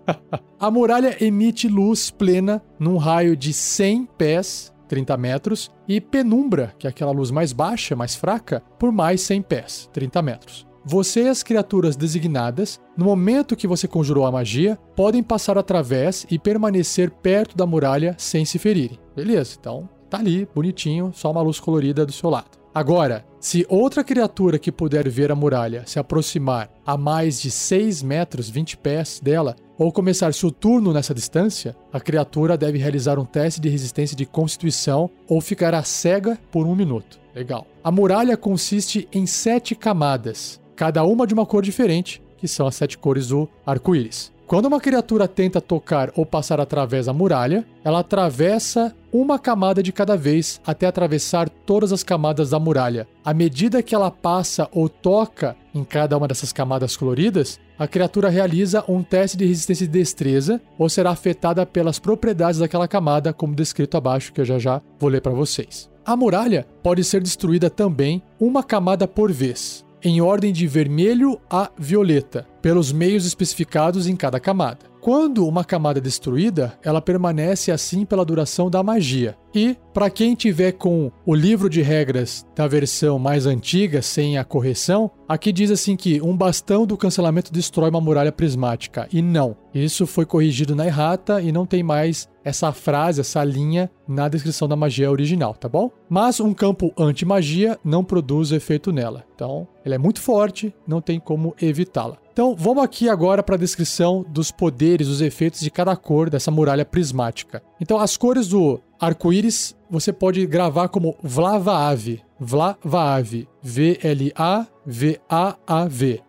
a 0.60 0.70
muralha 0.70 1.16
emite 1.24 1.68
luz 1.68 2.10
plena 2.10 2.62
num 2.78 2.98
raio 2.98 3.36
de 3.36 3.52
100 3.52 4.06
pés 4.18 4.76
30 4.86 5.16
metros, 5.16 5.70
e 5.88 6.00
penumbra, 6.00 6.72
que 6.78 6.86
é 6.86 6.90
aquela 6.90 7.10
luz 7.10 7.30
mais 7.30 7.52
baixa, 7.52 7.96
mais 7.96 8.14
fraca, 8.14 8.62
por 8.78 8.92
mais 8.92 9.20
100 9.22 9.42
pés, 9.42 9.90
30 9.92 10.22
metros. 10.22 10.66
Você 10.88 11.24
e 11.24 11.28
as 11.28 11.42
criaturas 11.42 11.96
designadas, 11.96 12.80
no 12.96 13.06
momento 13.06 13.56
que 13.56 13.66
você 13.66 13.88
conjurou 13.88 14.24
a 14.24 14.30
magia, 14.30 14.78
podem 14.94 15.20
passar 15.20 15.58
através 15.58 16.24
e 16.30 16.38
permanecer 16.38 17.10
perto 17.10 17.56
da 17.56 17.66
muralha 17.66 18.14
sem 18.16 18.44
se 18.44 18.56
ferirem. 18.56 18.96
Beleza, 19.16 19.56
então 19.58 19.88
tá 20.08 20.18
ali, 20.18 20.48
bonitinho, 20.54 21.10
só 21.12 21.32
uma 21.32 21.42
luz 21.42 21.58
colorida 21.58 22.06
do 22.06 22.12
seu 22.12 22.30
lado. 22.30 22.50
Agora, 22.72 23.26
se 23.40 23.66
outra 23.68 24.04
criatura 24.04 24.60
que 24.60 24.70
puder 24.70 25.08
ver 25.08 25.32
a 25.32 25.34
muralha 25.34 25.82
se 25.86 25.98
aproximar 25.98 26.70
a 26.86 26.96
mais 26.96 27.42
de 27.42 27.50
6 27.50 28.04
metros, 28.04 28.48
20 28.48 28.76
pés 28.76 29.18
dela, 29.20 29.56
ou 29.76 29.90
começar 29.90 30.32
seu 30.32 30.52
turno 30.52 30.92
nessa 30.92 31.12
distância, 31.12 31.76
a 31.92 31.98
criatura 31.98 32.56
deve 32.56 32.78
realizar 32.78 33.18
um 33.18 33.24
teste 33.24 33.60
de 33.60 33.68
resistência 33.68 34.16
de 34.16 34.24
constituição 34.24 35.10
ou 35.28 35.40
ficará 35.40 35.82
cega 35.82 36.38
por 36.52 36.64
um 36.64 36.76
minuto. 36.76 37.18
Legal. 37.34 37.66
A 37.82 37.90
muralha 37.90 38.36
consiste 38.36 39.08
em 39.12 39.26
sete 39.26 39.74
camadas, 39.74 40.60
cada 40.76 41.02
uma 41.02 41.26
de 41.26 41.34
uma 41.34 41.46
cor 41.46 41.62
diferente, 41.62 42.22
que 42.36 42.46
são 42.46 42.66
as 42.66 42.76
sete 42.76 42.98
cores 42.98 43.28
do 43.28 43.48
arco-íris. 43.64 44.30
Quando 44.46 44.66
uma 44.66 44.80
criatura 44.80 45.26
tenta 45.26 45.60
tocar 45.60 46.12
ou 46.14 46.24
passar 46.24 46.60
através 46.60 47.06
da 47.06 47.12
muralha, 47.12 47.66
ela 47.82 47.98
atravessa 47.98 48.94
uma 49.12 49.40
camada 49.40 49.82
de 49.82 49.90
cada 49.90 50.16
vez 50.16 50.60
até 50.64 50.86
atravessar 50.86 51.48
todas 51.48 51.92
as 51.92 52.04
camadas 52.04 52.50
da 52.50 52.60
muralha. 52.60 53.08
À 53.24 53.34
medida 53.34 53.82
que 53.82 53.92
ela 53.92 54.08
passa 54.08 54.68
ou 54.70 54.88
toca 54.88 55.56
em 55.74 55.82
cada 55.82 56.16
uma 56.16 56.28
dessas 56.28 56.52
camadas 56.52 56.96
coloridas, 56.96 57.58
a 57.76 57.88
criatura 57.88 58.28
realiza 58.28 58.84
um 58.86 59.02
teste 59.02 59.36
de 59.36 59.46
resistência 59.46 59.84
e 59.84 59.88
destreza 59.88 60.60
ou 60.78 60.88
será 60.88 61.10
afetada 61.10 61.66
pelas 61.66 61.98
propriedades 61.98 62.60
daquela 62.60 62.86
camada, 62.86 63.32
como 63.32 63.52
descrito 63.52 63.96
abaixo, 63.96 64.32
que 64.32 64.40
eu 64.40 64.44
já 64.44 64.60
já 64.60 64.80
vou 65.00 65.10
ler 65.10 65.22
para 65.22 65.32
vocês. 65.32 65.90
A 66.04 66.16
muralha 66.16 66.64
pode 66.84 67.02
ser 67.02 67.20
destruída 67.20 67.68
também 67.68 68.22
uma 68.38 68.62
camada 68.62 69.08
por 69.08 69.32
vez, 69.32 69.84
em 70.06 70.20
ordem 70.20 70.52
de 70.52 70.68
vermelho 70.68 71.36
a 71.50 71.68
violeta, 71.76 72.46
pelos 72.62 72.92
meios 72.92 73.26
especificados 73.26 74.06
em 74.06 74.14
cada 74.14 74.38
camada. 74.38 74.86
Quando 75.00 75.44
uma 75.44 75.64
camada 75.64 75.98
é 75.98 76.00
destruída, 76.00 76.78
ela 76.80 77.02
permanece 77.02 77.72
assim 77.72 78.04
pela 78.04 78.24
duração 78.24 78.70
da 78.70 78.84
magia. 78.84 79.36
E, 79.56 79.74
para 79.94 80.10
quem 80.10 80.34
tiver 80.34 80.72
com 80.72 81.10
o 81.24 81.34
livro 81.34 81.70
de 81.70 81.80
regras 81.80 82.44
da 82.54 82.68
versão 82.68 83.18
mais 83.18 83.46
antiga, 83.46 84.02
sem 84.02 84.36
a 84.36 84.44
correção, 84.44 85.10
aqui 85.26 85.50
diz 85.50 85.70
assim 85.70 85.96
que 85.96 86.20
um 86.20 86.36
bastão 86.36 86.84
do 86.84 86.94
cancelamento 86.94 87.50
destrói 87.50 87.88
uma 87.88 87.98
muralha 87.98 88.30
prismática. 88.30 89.08
E 89.10 89.22
não, 89.22 89.56
isso 89.74 90.06
foi 90.06 90.26
corrigido 90.26 90.76
na 90.76 90.84
errata 90.84 91.40
e 91.40 91.50
não 91.50 91.64
tem 91.64 91.82
mais 91.82 92.28
essa 92.44 92.70
frase, 92.70 93.22
essa 93.22 93.42
linha 93.42 93.90
na 94.06 94.28
descrição 94.28 94.68
da 94.68 94.76
magia 94.76 95.10
original, 95.10 95.54
tá 95.54 95.70
bom? 95.70 95.90
Mas 96.06 96.38
um 96.38 96.52
campo 96.52 96.92
anti-magia 96.96 97.78
não 97.82 98.04
produz 98.04 98.52
efeito 98.52 98.92
nela. 98.92 99.24
Então, 99.34 99.66
ela 99.84 99.94
é 99.94 99.98
muito 99.98 100.20
forte, 100.20 100.72
não 100.86 101.00
tem 101.00 101.18
como 101.18 101.56
evitá-la. 101.60 102.18
Então, 102.32 102.54
vamos 102.54 102.84
aqui 102.84 103.08
agora 103.08 103.42
para 103.42 103.54
a 103.54 103.58
descrição 103.58 104.22
dos 104.28 104.50
poderes, 104.50 105.08
os 105.08 105.22
efeitos 105.22 105.60
de 105.60 105.70
cada 105.70 105.96
cor 105.96 106.28
dessa 106.28 106.50
muralha 106.50 106.84
prismática. 106.84 107.62
Então, 107.80 107.98
as 107.98 108.16
cores 108.16 108.46
do 108.48 108.78
arco-íris 109.00 109.76
você 109.90 110.12
pode 110.12 110.46
gravar 110.46 110.88
como 110.88 111.16
Vlavaave, 111.22 112.22
Vlavaave, 112.38 113.48
V-L-A-V-A-A-V. 113.62 114.76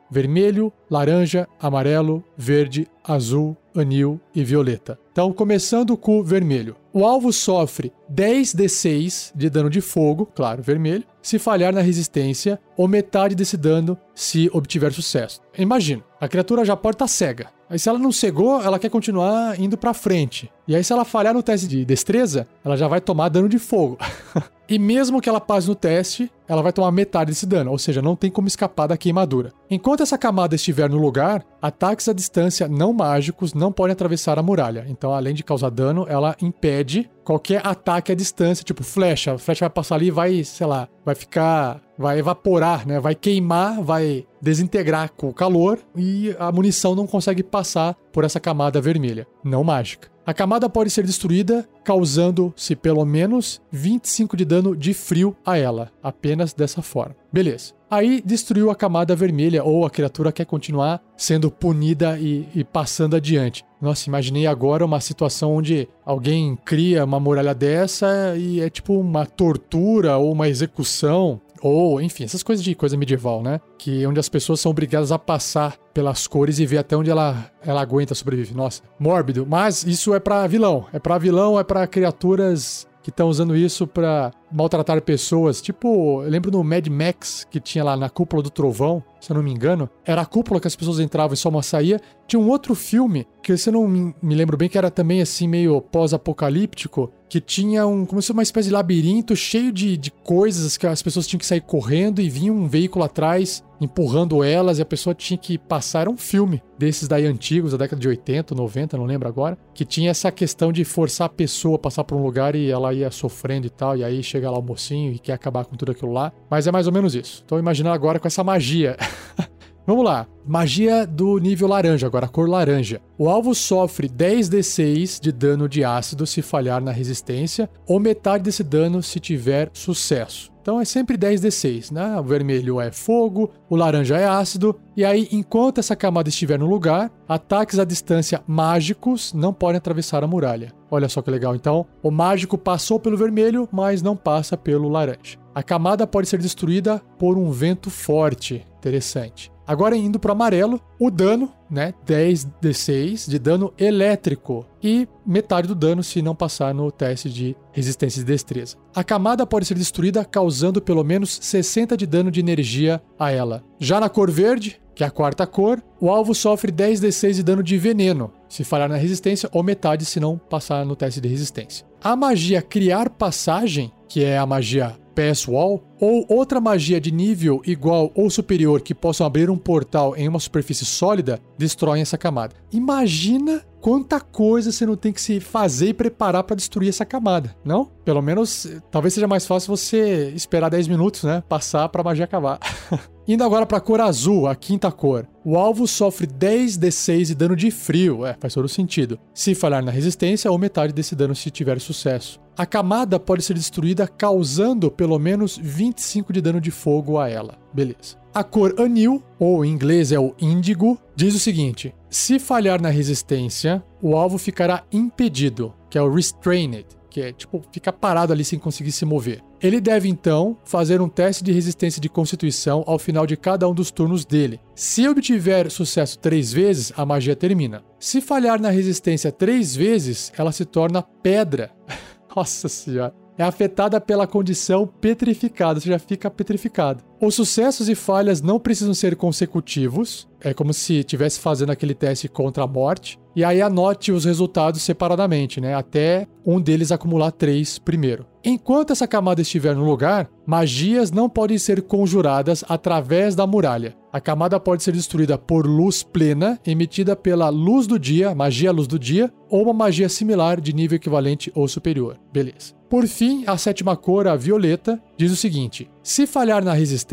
Vermelho, 0.09 0.71
laranja, 0.89 1.45
amarelo, 1.59 2.23
verde, 2.37 2.87
azul, 3.03 3.57
anil 3.75 4.19
e 4.33 4.43
violeta. 4.43 4.99
Então, 5.11 5.33
começando 5.33 5.97
com 5.97 6.19
o 6.19 6.23
vermelho. 6.23 6.75
O 6.93 7.05
alvo 7.05 7.33
sofre 7.33 7.91
10d6 8.13 9.31
de 9.35 9.49
dano 9.49 9.69
de 9.69 9.81
fogo, 9.81 10.25
claro, 10.25 10.61
vermelho, 10.61 11.03
se 11.21 11.37
falhar 11.37 11.73
na 11.73 11.81
resistência, 11.81 12.59
ou 12.75 12.87
metade 12.87 13.35
desse 13.35 13.57
dano 13.57 13.97
se 14.15 14.49
obtiver 14.53 14.93
sucesso. 14.93 15.41
Imagina, 15.57 16.03
a 16.19 16.27
criatura 16.27 16.63
já 16.63 16.75
pode 16.75 16.95
estar 16.95 17.07
cega. 17.07 17.49
Aí 17.69 17.77
se 17.77 17.89
ela 17.89 17.99
não 17.99 18.11
cegou, 18.11 18.61
ela 18.61 18.79
quer 18.79 18.89
continuar 18.89 19.59
indo 19.59 19.77
para 19.77 19.93
frente. 19.93 20.49
E 20.67 20.75
aí 20.75 20.83
se 20.83 20.93
ela 20.93 21.03
falhar 21.03 21.33
no 21.33 21.43
teste 21.43 21.67
de 21.67 21.83
destreza, 21.83 22.47
ela 22.63 22.77
já 22.77 22.87
vai 22.87 23.01
tomar 23.01 23.29
dano 23.29 23.49
de 23.49 23.59
fogo. 23.59 23.97
e 24.69 24.79
mesmo 24.79 25.21
que 25.21 25.27
ela 25.27 25.41
passe 25.41 25.67
no 25.67 25.75
teste, 25.75 26.31
ela 26.47 26.61
vai 26.61 26.71
tomar 26.71 26.91
metade 26.91 27.31
desse 27.31 27.45
dano, 27.45 27.71
ou 27.71 27.77
seja, 27.77 28.01
não 28.01 28.15
tem 28.15 28.31
como 28.31 28.47
escapar 28.47 28.87
da 28.87 28.97
queimadura. 28.97 29.51
Enquanto 29.69 30.01
essa 30.01 30.17
camada 30.17 30.55
estiver 30.55 30.89
no 30.89 30.97
lugar, 30.97 31.43
ataques 31.67 32.07
à 32.07 32.13
distância 32.13 32.67
não 32.67 32.93
mágicos 32.93 33.53
não 33.53 33.71
podem 33.71 33.93
atravessar 33.93 34.39
a 34.39 34.43
muralha. 34.43 34.85
Então, 34.87 35.13
além 35.13 35.33
de 35.33 35.43
causar 35.43 35.69
dano, 35.69 36.05
ela 36.09 36.35
impede 36.41 37.09
qualquer 37.23 37.65
ataque 37.65 38.11
à 38.11 38.15
distância, 38.15 38.63
tipo 38.63 38.83
flecha. 38.83 39.33
A 39.33 39.37
flecha 39.37 39.65
vai 39.65 39.69
passar 39.69 39.95
ali 39.95 40.07
e 40.07 40.11
vai, 40.11 40.43
sei 40.43 40.65
lá, 40.65 40.87
vai 41.05 41.15
ficar. 41.15 41.81
Vai 41.97 42.19
evaporar, 42.19 42.87
né? 42.87 42.99
Vai 42.99 43.15
queimar, 43.15 43.81
vai 43.81 44.25
desintegrar 44.39 45.11
com 45.17 45.29
o 45.29 45.33
calor 45.33 45.79
e 45.95 46.35
a 46.37 46.51
munição 46.51 46.93
não 46.93 47.07
consegue 47.07 47.41
passar 47.41 47.95
por 48.13 48.23
essa 48.23 48.39
camada 48.39 48.79
vermelha, 48.79 49.25
não 49.43 49.63
mágica. 49.63 50.07
A 50.27 50.33
camada 50.33 50.69
pode 50.69 50.89
ser 50.89 51.05
destruída, 51.05 51.65
causando-se 51.85 52.75
pelo 52.75 53.05
menos 53.05 53.61
25 53.71 54.35
de 54.35 54.43
dano 54.43 54.75
de 54.75 54.93
frio 54.93 55.33
a 55.45 55.57
ela, 55.57 55.89
apenas 56.03 56.53
dessa 56.53 56.81
forma. 56.81 57.15
Beleza. 57.31 57.71
Aí 57.89 58.21
destruiu 58.25 58.69
a 58.69 58.75
camada 58.75 59.15
vermelha, 59.15 59.63
ou 59.63 59.85
a 59.85 59.89
criatura 59.89 60.33
quer 60.33 60.43
continuar 60.45 61.01
sendo 61.15 61.49
punida 61.49 62.19
e, 62.19 62.45
e, 62.53 62.61
passando 62.65 63.15
adiante. 63.15 63.63
Nossa, 63.81 64.09
imaginei 64.09 64.45
agora 64.45 64.83
uma 64.83 64.99
situação 64.99 65.55
onde 65.55 65.87
alguém 66.05 66.57
cria 66.65 67.05
uma 67.05 67.19
muralha 67.19 67.55
dessa 67.55 68.35
e 68.35 68.59
é 68.59 68.69
tipo 68.69 68.99
uma 68.99 69.25
tortura 69.25 70.17
ou 70.17 70.33
uma 70.33 70.49
execução. 70.49 71.39
Ou, 71.61 72.01
enfim, 72.01 72.23
essas 72.23 72.43
coisas 72.43 72.63
de 72.63 72.75
coisa 72.75 72.97
medieval, 72.97 73.41
né? 73.41 73.59
Que 73.77 74.05
onde 74.05 74.19
as 74.19 74.29
pessoas 74.29 74.59
são 74.59 74.71
obrigadas 74.71 75.11
a 75.11 75.19
passar 75.19 75.77
pelas 75.93 76.27
cores 76.27 76.59
e 76.59 76.65
ver 76.65 76.77
até 76.77 76.95
onde 76.95 77.09
ela, 77.09 77.51
ela 77.63 77.81
aguenta 77.81 78.15
sobreviver. 78.15 78.55
Nossa, 78.55 78.81
mórbido. 78.99 79.45
Mas 79.47 79.83
isso 79.83 80.13
é 80.13 80.19
para 80.19 80.47
vilão. 80.47 80.85
É 80.93 80.99
para 80.99 81.17
vilão, 81.17 81.59
é 81.59 81.63
para 81.63 81.87
criaturas 81.87 82.87
que 83.01 83.09
estão 83.09 83.29
usando 83.29 83.55
isso 83.55 83.87
para 83.87 84.31
maltratar 84.51 85.01
pessoas. 85.01 85.61
Tipo, 85.61 86.23
eu 86.23 86.29
lembro 86.29 86.51
no 86.51 86.63
Mad 86.63 86.87
Max 86.87 87.45
que 87.49 87.59
tinha 87.59 87.83
lá 87.83 87.95
na 87.95 88.09
cúpula 88.09 88.41
do 88.41 88.49
trovão, 88.49 89.03
se 89.19 89.31
eu 89.31 89.35
não 89.35 89.43
me 89.43 89.51
engano. 89.51 89.89
Era 90.05 90.21
a 90.21 90.25
cúpula 90.25 90.59
que 90.59 90.67
as 90.67 90.75
pessoas 90.75 90.99
entravam 90.99 91.33
e 91.33 91.37
só 91.37 91.49
uma 91.49 91.63
saía. 91.63 91.99
Tinha 92.27 92.39
um 92.39 92.49
outro 92.49 92.75
filme, 92.75 93.25
que 93.41 93.55
você 93.55 93.71
não 93.71 93.87
me 93.87 94.35
lembro 94.35 94.57
bem, 94.57 94.67
que 94.67 94.77
era 94.77 94.91
também 94.91 95.21
assim 95.21 95.47
meio 95.47 95.81
pós-apocalíptico, 95.81 97.11
que 97.29 97.41
tinha 97.41 97.85
um, 97.85 98.05
como 98.05 98.21
se 98.21 98.27
fosse 98.27 98.31
uma 98.33 98.43
espécie 98.43 98.67
de 98.69 98.73
labirinto 98.73 99.35
cheio 99.35 99.71
de, 99.71 99.97
de 99.97 100.11
coisas 100.11 100.77
que 100.77 100.87
as 100.87 101.01
pessoas 101.01 101.27
tinham 101.27 101.39
que 101.39 101.45
sair 101.45 101.61
correndo 101.61 102.21
e 102.21 102.29
vinha 102.29 102.51
um 102.51 102.67
veículo 102.67 103.03
atrás 103.03 103.63
empurrando 103.79 104.43
elas 104.43 104.79
e 104.79 104.81
a 104.81 104.85
pessoa 104.85 105.13
tinha 105.13 105.37
que 105.37 105.57
passar. 105.57 106.01
Era 106.01 106.09
um 106.09 106.17
filme 106.17 106.61
desses 106.77 107.07
daí 107.07 107.25
antigos, 107.25 107.71
da 107.71 107.77
década 107.77 107.99
de 107.99 108.07
80, 108.07 108.55
90, 108.55 108.97
não 108.97 109.05
lembro 109.05 109.27
agora, 109.27 109.57
que 109.73 109.85
tinha 109.85 110.11
essa 110.11 110.31
questão 110.31 110.71
de 110.71 110.83
forçar 110.83 111.27
a 111.27 111.29
pessoa 111.29 111.75
a 111.75 111.79
passar 111.79 112.03
por 112.03 112.17
um 112.17 112.23
lugar 112.23 112.55
e 112.55 112.69
ela 112.69 112.93
ia 112.93 113.11
sofrendo 113.11 113.67
e 113.67 113.69
tal, 113.69 113.95
e 113.95 114.03
aí 114.03 114.23
lá 114.45 114.59
o 114.59 114.61
mocinho 114.61 115.13
e 115.13 115.19
quer 115.19 115.33
acabar 115.33 115.65
com 115.65 115.75
tudo 115.75 115.91
aquilo 115.91 116.11
lá. 116.11 116.31
Mas 116.49 116.67
é 116.67 116.71
mais 116.71 116.87
ou 116.87 116.93
menos 116.93 117.15
isso. 117.15 117.43
Tô 117.45 117.57
imaginando 117.57 117.95
agora 117.95 118.19
com 118.19 118.27
essa 118.27 118.43
magia. 118.43 118.95
Vamos 119.87 120.03
lá. 120.03 120.27
Magia 120.45 121.07
do 121.07 121.37
nível 121.37 121.69
laranja, 121.69 122.05
agora 122.05 122.27
cor 122.27 122.49
laranja. 122.49 122.99
O 123.17 123.29
alvo 123.29 123.55
sofre 123.55 124.09
10d6 124.09 125.21
de 125.21 125.31
dano 125.31 125.69
de 125.69 125.81
ácido 125.81 126.27
se 126.27 126.41
falhar 126.41 126.81
na 126.81 126.91
resistência, 126.91 127.69
ou 127.87 127.97
metade 127.97 128.43
desse 128.43 128.65
dano 128.65 129.01
se 129.01 129.17
tiver 129.17 129.69
sucesso. 129.71 130.51
Então 130.61 130.81
é 130.81 130.83
sempre 130.83 131.17
10d6, 131.17 131.93
né? 131.93 132.19
O 132.19 132.23
vermelho 132.25 132.81
é 132.81 132.91
fogo, 132.91 133.49
o 133.69 133.77
laranja 133.77 134.17
é 134.17 134.27
ácido, 134.27 134.77
e 134.97 135.05
aí, 135.05 135.29
enquanto 135.31 135.77
essa 135.77 135.95
camada 135.95 136.27
estiver 136.27 136.59
no 136.59 136.67
lugar, 136.67 137.09
ataques 137.25 137.79
à 137.79 137.85
distância 137.85 138.43
mágicos 138.45 139.31
não 139.31 139.53
podem 139.53 139.77
atravessar 139.77 140.21
a 140.21 140.27
muralha. 140.27 140.73
Olha 140.89 141.09
só 141.09 141.21
que 141.21 141.31
legal. 141.31 141.55
Então, 141.55 141.85
o 142.01 142.11
mágico 142.11 142.57
passou 142.57 142.99
pelo 142.99 143.17
vermelho, 143.17 143.67
mas 143.71 144.01
não 144.01 144.15
passa 144.15 144.55
pelo 144.55 144.89
laranja. 144.89 145.37
A 145.53 145.63
camada 145.63 146.05
pode 146.05 146.27
ser 146.27 146.39
destruída 146.39 147.01
por 147.17 147.37
um 147.37 147.51
vento 147.51 147.89
forte. 147.89 148.65
Interessante. 148.77 149.51
Agora 149.67 149.97
indo 149.97 150.17
para 150.17 150.29
o 150.29 150.31
amarelo, 150.31 150.79
o 150.97 151.11
dano, 151.11 151.51
né, 151.69 151.93
10d6 152.05 153.29
de 153.29 153.37
dano 153.37 153.73
elétrico 153.77 154.65
e 154.81 155.05
metade 155.25 155.67
do 155.67 155.75
dano 155.75 156.01
se 156.01 156.21
não 156.21 156.33
passar 156.33 156.73
no 156.73 156.89
teste 156.89 157.29
de 157.29 157.53
resistência 157.73 158.21
e 158.21 158.23
destreza. 158.23 158.77
A 158.95 159.03
camada 159.03 159.45
pode 159.45 159.65
ser 159.65 159.73
destruída 159.73 160.23
causando 160.23 160.81
pelo 160.81 161.03
menos 161.03 161.37
60 161.41 161.97
de 161.97 162.05
dano 162.05 162.31
de 162.31 162.39
energia 162.39 163.01
a 163.19 163.29
ela. 163.29 163.61
Já 163.77 163.99
na 163.99 164.07
cor 164.07 164.31
verde, 164.31 164.79
que 164.97 165.03
é 165.03 165.07
a 165.07 165.11
quarta 165.11 165.45
cor, 165.45 165.79
o 166.01 166.09
alvo 166.09 166.33
sofre 166.33 166.71
10d6 166.71 167.33
de 167.33 167.43
dano 167.43 167.61
de 167.61 167.77
veneno, 167.77 168.31
se 168.49 168.63
falhar 168.63 168.89
na 168.89 168.95
resistência, 168.95 169.47
ou 169.53 169.61
metade 169.61 170.03
se 170.05 170.19
não 170.19 170.39
passar 170.39 170.83
no 170.83 170.95
teste 170.95 171.21
de 171.21 171.27
resistência. 171.27 171.85
A 172.03 172.15
magia 172.15 172.63
Criar 172.63 173.07
Passagem, 173.11 173.91
que 174.09 174.23
é 174.23 174.39
a 174.39 174.45
magia 174.45 174.97
Pass 175.13 175.47
Wall, 175.47 175.83
ou 176.01 176.25
outra 176.27 176.59
magia 176.59 176.99
de 176.99 177.11
nível 177.11 177.61
igual 177.63 178.11
ou 178.15 178.27
superior 178.31 178.81
que 178.81 178.95
possam 178.95 179.27
abrir 179.27 179.51
um 179.51 179.57
portal 179.57 180.15
em 180.15 180.27
uma 180.27 180.39
superfície 180.39 180.85
sólida, 180.85 181.39
destroem 181.59 182.01
essa 182.01 182.17
camada. 182.17 182.55
Imagina 182.71 183.63
quanta 183.81 184.19
coisa 184.19 184.71
você 184.71 184.85
não 184.85 184.95
tem 184.95 185.13
que 185.13 185.21
se 185.21 185.39
fazer 185.39 185.89
e 185.89 185.93
preparar 185.93 186.43
para 186.43 186.55
destruir 186.55 186.89
essa 186.89 187.05
camada, 187.05 187.55
não? 187.63 187.85
Pelo 188.03 188.21
menos, 188.21 188.67
talvez 188.91 189.13
seja 189.13 189.27
mais 189.27 189.45
fácil 189.45 189.75
você 189.75 190.31
esperar 190.35 190.69
10 190.69 190.87
minutos, 190.87 191.23
né? 191.23 191.43
Passar 191.47 191.89
para 191.89 192.03
magia 192.03 192.25
acabar. 192.25 192.59
Indo 193.27 193.43
agora 193.43 193.65
para 193.65 193.77
a 193.77 193.81
cor 193.81 193.99
azul, 193.99 194.47
a 194.47 194.55
quinta 194.55 194.89
cor. 194.89 195.27
O 195.43 195.57
alvo 195.57 195.85
sofre 195.85 196.25
10d6 196.25 197.25
de 197.25 197.35
dano 197.35 197.57
de 197.57 197.69
frio, 197.69 198.25
é, 198.25 198.37
faz 198.39 198.53
todo 198.53 198.69
sentido. 198.69 199.19
Se 199.33 199.53
falhar 199.53 199.83
na 199.83 199.91
resistência, 199.91 200.49
ou 200.49 200.57
metade 200.57 200.93
desse 200.93 201.13
dano 201.13 201.35
se 201.35 201.51
tiver 201.51 201.79
sucesso. 201.81 202.39
A 202.57 202.65
camada 202.65 203.19
pode 203.19 203.43
ser 203.43 203.53
destruída 203.53 204.07
causando 204.07 204.89
pelo 204.89 205.19
menos 205.19 205.59
25 205.61 206.31
de 206.31 206.41
dano 206.41 206.61
de 206.61 206.71
fogo 206.71 207.19
a 207.19 207.29
ela. 207.29 207.57
Beleza. 207.73 208.17
A 208.37 208.43
cor 208.43 208.75
anil, 208.79 209.23
ou 209.39 209.65
em 209.65 209.71
inglês 209.71 210.11
é 210.11 210.19
o 210.19 210.35
índigo, 210.39 210.95
diz 211.15 211.33
o 211.33 211.39
seguinte: 211.39 211.91
se 212.07 212.37
falhar 212.37 212.79
na 212.79 212.89
resistência, 212.89 213.83
o 213.99 214.15
alvo 214.15 214.37
ficará 214.37 214.83
impedido, 214.91 215.73
que 215.89 215.97
é 215.97 216.01
o 216.03 216.13
restrained 216.13 216.85
que 217.09 217.21
é 217.21 217.31
tipo 217.31 217.63
ficar 217.71 217.93
parado 217.93 218.31
ali 218.31 218.45
sem 218.45 218.59
conseguir 218.59 218.91
se 218.91 219.03
mover. 219.03 219.41
Ele 219.59 219.81
deve 219.81 220.07
então 220.07 220.55
fazer 220.63 221.01
um 221.01 221.09
teste 221.09 221.43
de 221.43 221.51
resistência 221.51 221.99
de 221.99 222.09
constituição 222.09 222.83
ao 222.85 222.99
final 222.99 223.25
de 223.25 223.35
cada 223.35 223.67
um 223.67 223.73
dos 223.73 223.89
turnos 223.89 224.23
dele. 224.23 224.59
Se 224.75 225.07
obtiver 225.07 225.71
sucesso 225.71 226.19
três 226.19 226.53
vezes, 226.53 226.93
a 226.95 227.03
magia 227.07 227.35
termina. 227.35 227.83
Se 227.99 228.21
falhar 228.21 228.61
na 228.61 228.69
resistência 228.69 229.31
três 229.31 229.75
vezes, 229.75 230.31
ela 230.37 230.51
se 230.51 230.63
torna 230.63 231.01
pedra. 231.01 231.71
Nossa 232.35 232.69
senhora 232.69 233.15
é 233.37 233.43
afetada 233.43 234.01
pela 234.01 234.25
condição 234.25 234.87
petrificada, 234.87 235.79
você 235.79 235.89
já 235.89 235.99
fica 235.99 236.29
petrificado. 236.29 237.03
Os 237.19 237.33
sucessos 237.33 237.89
e 237.89 237.95
falhas 237.95 238.43
não 238.43 238.59
precisam 238.59 238.93
ser 238.93 239.15
consecutivos, 239.15 240.27
é 240.39 240.53
como 240.53 240.71
se 240.71 240.99
estivesse 240.99 241.39
fazendo 241.39 241.71
aquele 241.71 241.95
teste 241.95 242.27
contra 242.27 242.63
a 242.63 242.67
morte, 242.67 243.19
e 243.35 243.43
aí 243.43 243.59
anote 243.59 244.11
os 244.11 244.23
resultados 244.23 244.83
separadamente, 244.83 245.59
né? 245.59 245.73
Até 245.73 246.27
um 246.45 246.61
deles 246.61 246.91
acumular 246.91 247.31
três 247.31 247.79
primeiro. 247.79 248.25
Enquanto 248.43 248.93
essa 248.93 249.07
camada 249.07 249.41
estiver 249.41 249.75
no 249.75 249.83
lugar, 249.83 250.29
magias 250.45 251.11
não 251.11 251.27
podem 251.27 251.57
ser 251.57 251.81
conjuradas 251.81 252.63
através 252.69 253.35
da 253.35 253.47
muralha. 253.47 253.95
A 254.13 254.21
camada 254.21 254.59
pode 254.59 254.83
ser 254.83 254.93
destruída 254.93 255.37
por 255.37 255.67
luz 255.67 256.01
plena, 256.01 256.59
emitida 256.65 257.15
pela 257.15 257.49
luz 257.49 257.85
do 257.85 257.99
dia, 257.99 258.33
magia 258.33 258.71
luz 258.71 258.87
do 258.87 258.97
dia, 258.97 259.31
ou 259.49 259.63
uma 259.63 259.73
magia 259.73 260.07
similar 260.07 260.61
de 260.61 260.73
nível 260.73 260.95
equivalente 260.95 261.51
ou 261.53 261.67
superior. 261.67 262.17
Beleza. 262.31 262.77
Por 262.89 263.05
fim, 263.05 263.43
a 263.45 263.57
sétima 263.57 263.97
cor, 263.97 264.27
a 264.27 264.35
violeta, 264.35 265.01
diz 265.17 265.31
o 265.31 265.35
seguinte: 265.35 265.89
se 266.01 266.25
falhar 266.25 266.63
na 266.63 266.71
resistência, 266.71 267.06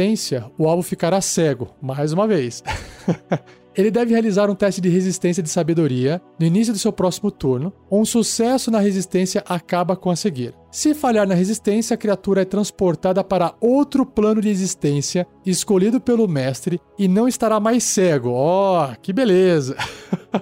o 0.59 0.69
alvo 0.69 0.83
ficará 0.83 1.21
cego, 1.21 1.71
mais 1.81 2.13
uma 2.13 2.27
vez. 2.27 2.63
Ele 3.77 3.91
deve 3.91 4.13
realizar 4.13 4.49
um 4.49 4.55
teste 4.55 4.81
de 4.81 4.89
resistência 4.89 5.43
de 5.43 5.49
sabedoria 5.49 6.23
no 6.39 6.47
início 6.47 6.73
do 6.73 6.79
seu 6.79 6.93
próximo 6.93 7.31
turno. 7.31 7.73
Um 7.91 8.05
sucesso 8.05 8.71
na 8.71 8.79
resistência 8.79 9.43
acaba 9.49 9.97
com 9.97 10.11
a 10.11 10.17
cegueira. 10.17 10.55
Se 10.71 10.95
falhar 10.95 11.27
na 11.27 11.35
resistência, 11.35 11.95
a 11.95 11.99
criatura 11.99 12.43
é 12.43 12.45
transportada 12.45 13.23
para 13.25 13.55
outro 13.61 14.07
plano 14.07 14.41
de 14.41 14.49
existência 14.49 15.27
escolhido 15.45 16.01
pelo 16.01 16.29
mestre 16.29 16.81
e 16.97 17.09
não 17.09 17.27
estará 17.27 17.59
mais 17.59 17.83
cego. 17.83 18.31
Oh, 18.31 18.95
que 19.03 19.13
beleza! 19.13 19.77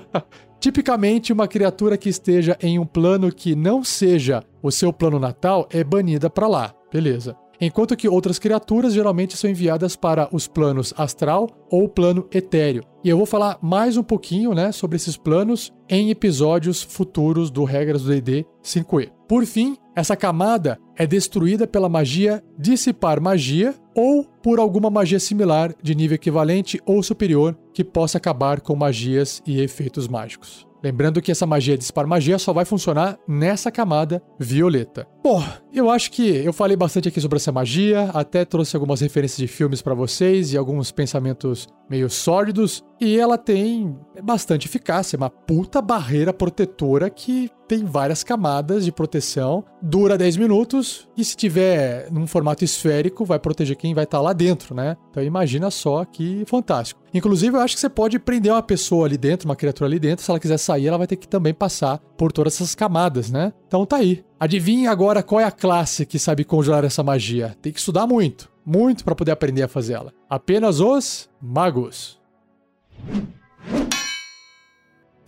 Tipicamente, 0.61 1.33
uma 1.33 1.49
criatura 1.49 1.97
que 1.97 2.09
esteja 2.09 2.57
em 2.61 2.79
um 2.79 2.87
plano 2.87 3.33
que 3.33 3.57
não 3.57 3.83
seja 3.83 4.45
o 4.63 4.71
seu 4.71 4.93
plano 4.93 5.19
natal 5.19 5.67
é 5.73 5.83
banida 5.83 6.29
para 6.29 6.47
lá. 6.47 6.75
Beleza 6.93 7.35
enquanto 7.63 7.97
que 7.97 8.09
outras 8.09 8.41
criaturas 8.41 8.93
geralmente 8.93 9.37
são 9.37 9.49
enviadas 9.49 9.95
para 9.95 10.29
os 10.35 10.49
planos 10.49 10.93
astral 10.97 11.49
ou 11.71 11.89
plano 11.89 12.27
etéreo. 12.33 12.83
E 13.05 13.09
eu 13.09 13.17
vou 13.17 13.25
falar 13.25 13.57
mais 13.63 13.97
um 13.97 14.03
pouquinho, 14.03 14.53
né, 14.53 14.73
sobre 14.73 14.97
esses 14.97 15.17
planos 15.17 15.73
em 15.89 16.11
episódios 16.11 16.83
futuros 16.83 17.53
do 17.53 17.63
Regras 17.63 18.03
do 18.03 18.09
D&D 18.11 18.45
5e. 18.65 19.13
Por 19.29 19.47
fim, 19.47 19.77
essa 19.95 20.17
camada 20.17 20.77
é 20.97 21.07
destruída 21.07 21.65
pela 21.65 21.89
magia 21.89 22.43
Dissipar 22.59 23.21
Magia 23.21 23.75
ou 23.95 24.25
por 24.25 24.59
alguma 24.59 24.91
magia 24.91 25.21
similar 25.21 25.73
de 25.81 25.95
nível 25.95 26.17
equivalente 26.17 26.81
ou 26.85 27.01
superior 27.01 27.57
que 27.73 27.85
possa 27.85 28.19
acabar 28.19 28.61
com 28.61 28.75
magias 28.75 29.41
e 29.47 29.61
efeitos 29.61 30.09
mágicos. 30.09 30.72
Lembrando 30.83 31.23
que 31.23 31.31
essa 31.31 31.47
magia 31.47 31.75
de 31.75 31.81
dispar 31.81 32.07
magia 32.07 32.39
só 32.39 32.53
vai 32.53 32.65
funcionar 32.65 33.19
nessa 33.29 33.71
camada 33.71 34.23
violeta. 34.39 35.07
Bom, 35.23 35.43
eu 35.73 35.89
acho 35.89 36.11
que 36.11 36.29
eu 36.29 36.53
falei 36.53 36.77
bastante 36.77 37.09
aqui 37.09 37.21
sobre 37.21 37.37
essa 37.37 37.53
magia, 37.53 38.11
até 38.13 38.45
trouxe 38.45 38.75
algumas 38.75 39.01
referências 39.01 39.39
de 39.39 39.47
filmes 39.47 39.81
para 39.81 39.95
vocês 39.95 40.53
e 40.53 40.59
alguns 40.59 40.91
pensamentos 40.91 41.69
meio 41.89 42.11
sórdidos, 42.11 42.85
e 43.01 43.19
ela 43.19 43.39
tem 43.39 43.97
bastante 44.23 44.67
eficácia, 44.67 45.17
uma 45.17 45.31
puta 45.31 45.81
barreira 45.81 46.33
protetora 46.33 47.09
que 47.09 47.49
tem 47.73 47.87
várias 47.87 48.23
camadas 48.23 48.85
de 48.85 48.93
proteção, 48.93 49.65
dura 49.81 50.19
10 50.19 50.37
minutos 50.37 51.09
e 51.17 51.25
se 51.25 51.35
tiver 51.35 52.07
num 52.13 52.27
formato 52.27 52.63
esférico 52.63 53.25
vai 53.25 53.39
proteger 53.39 53.77
quem 53.77 53.95
vai 53.95 54.05
estar 54.05 54.19
tá 54.19 54.23
lá 54.23 54.35
dentro, 54.35 54.75
né? 54.75 54.95
Então 55.11 55.23
imagina 55.23 55.71
só 55.71 56.05
que 56.05 56.45
fantástico. 56.45 57.01
Inclusive 57.15 57.57
eu 57.57 57.61
acho 57.63 57.75
que 57.75 57.81
você 57.81 57.89
pode 57.89 58.19
prender 58.19 58.53
uma 58.53 58.63
pessoa 58.63 59.07
ali 59.07 59.17
dentro, 59.17 59.49
uma 59.49 59.57
criatura 59.57 59.89
ali 59.89 59.99
dentro, 59.99 60.23
se 60.23 60.31
ela 60.31 60.39
quiser 60.39 60.59
sair, 60.59 60.87
ela 60.87 60.99
vai 60.99 61.07
ter 61.07 61.17
que 61.17 61.27
também 61.27 61.55
passar 61.55 61.97
por 62.19 62.31
todas 62.31 62.57
essas 62.57 62.75
camadas, 62.75 63.31
né? 63.31 63.55
Então 63.67 63.87
tá 63.87 63.97
aí. 63.97 64.23
Adivinhe 64.39 64.87
agora 64.87 65.23
qual 65.23 65.41
é 65.41 65.45
a 65.45 65.51
classe 65.51 66.05
que 66.05 66.19
sabe 66.19 66.45
conjurar 66.45 66.85
essa 66.85 67.03
magia. 67.03 67.57
Tem 67.63 67.73
que 67.73 67.79
estudar 67.79 68.07
muito, 68.07 68.51
muito 68.67 69.03
para 69.03 69.15
poder 69.15 69.31
aprender 69.31 69.63
a 69.63 69.69
fazê-la. 69.69 70.13
Apenas 70.29 70.79
os 70.79 71.27
magos. 71.41 72.21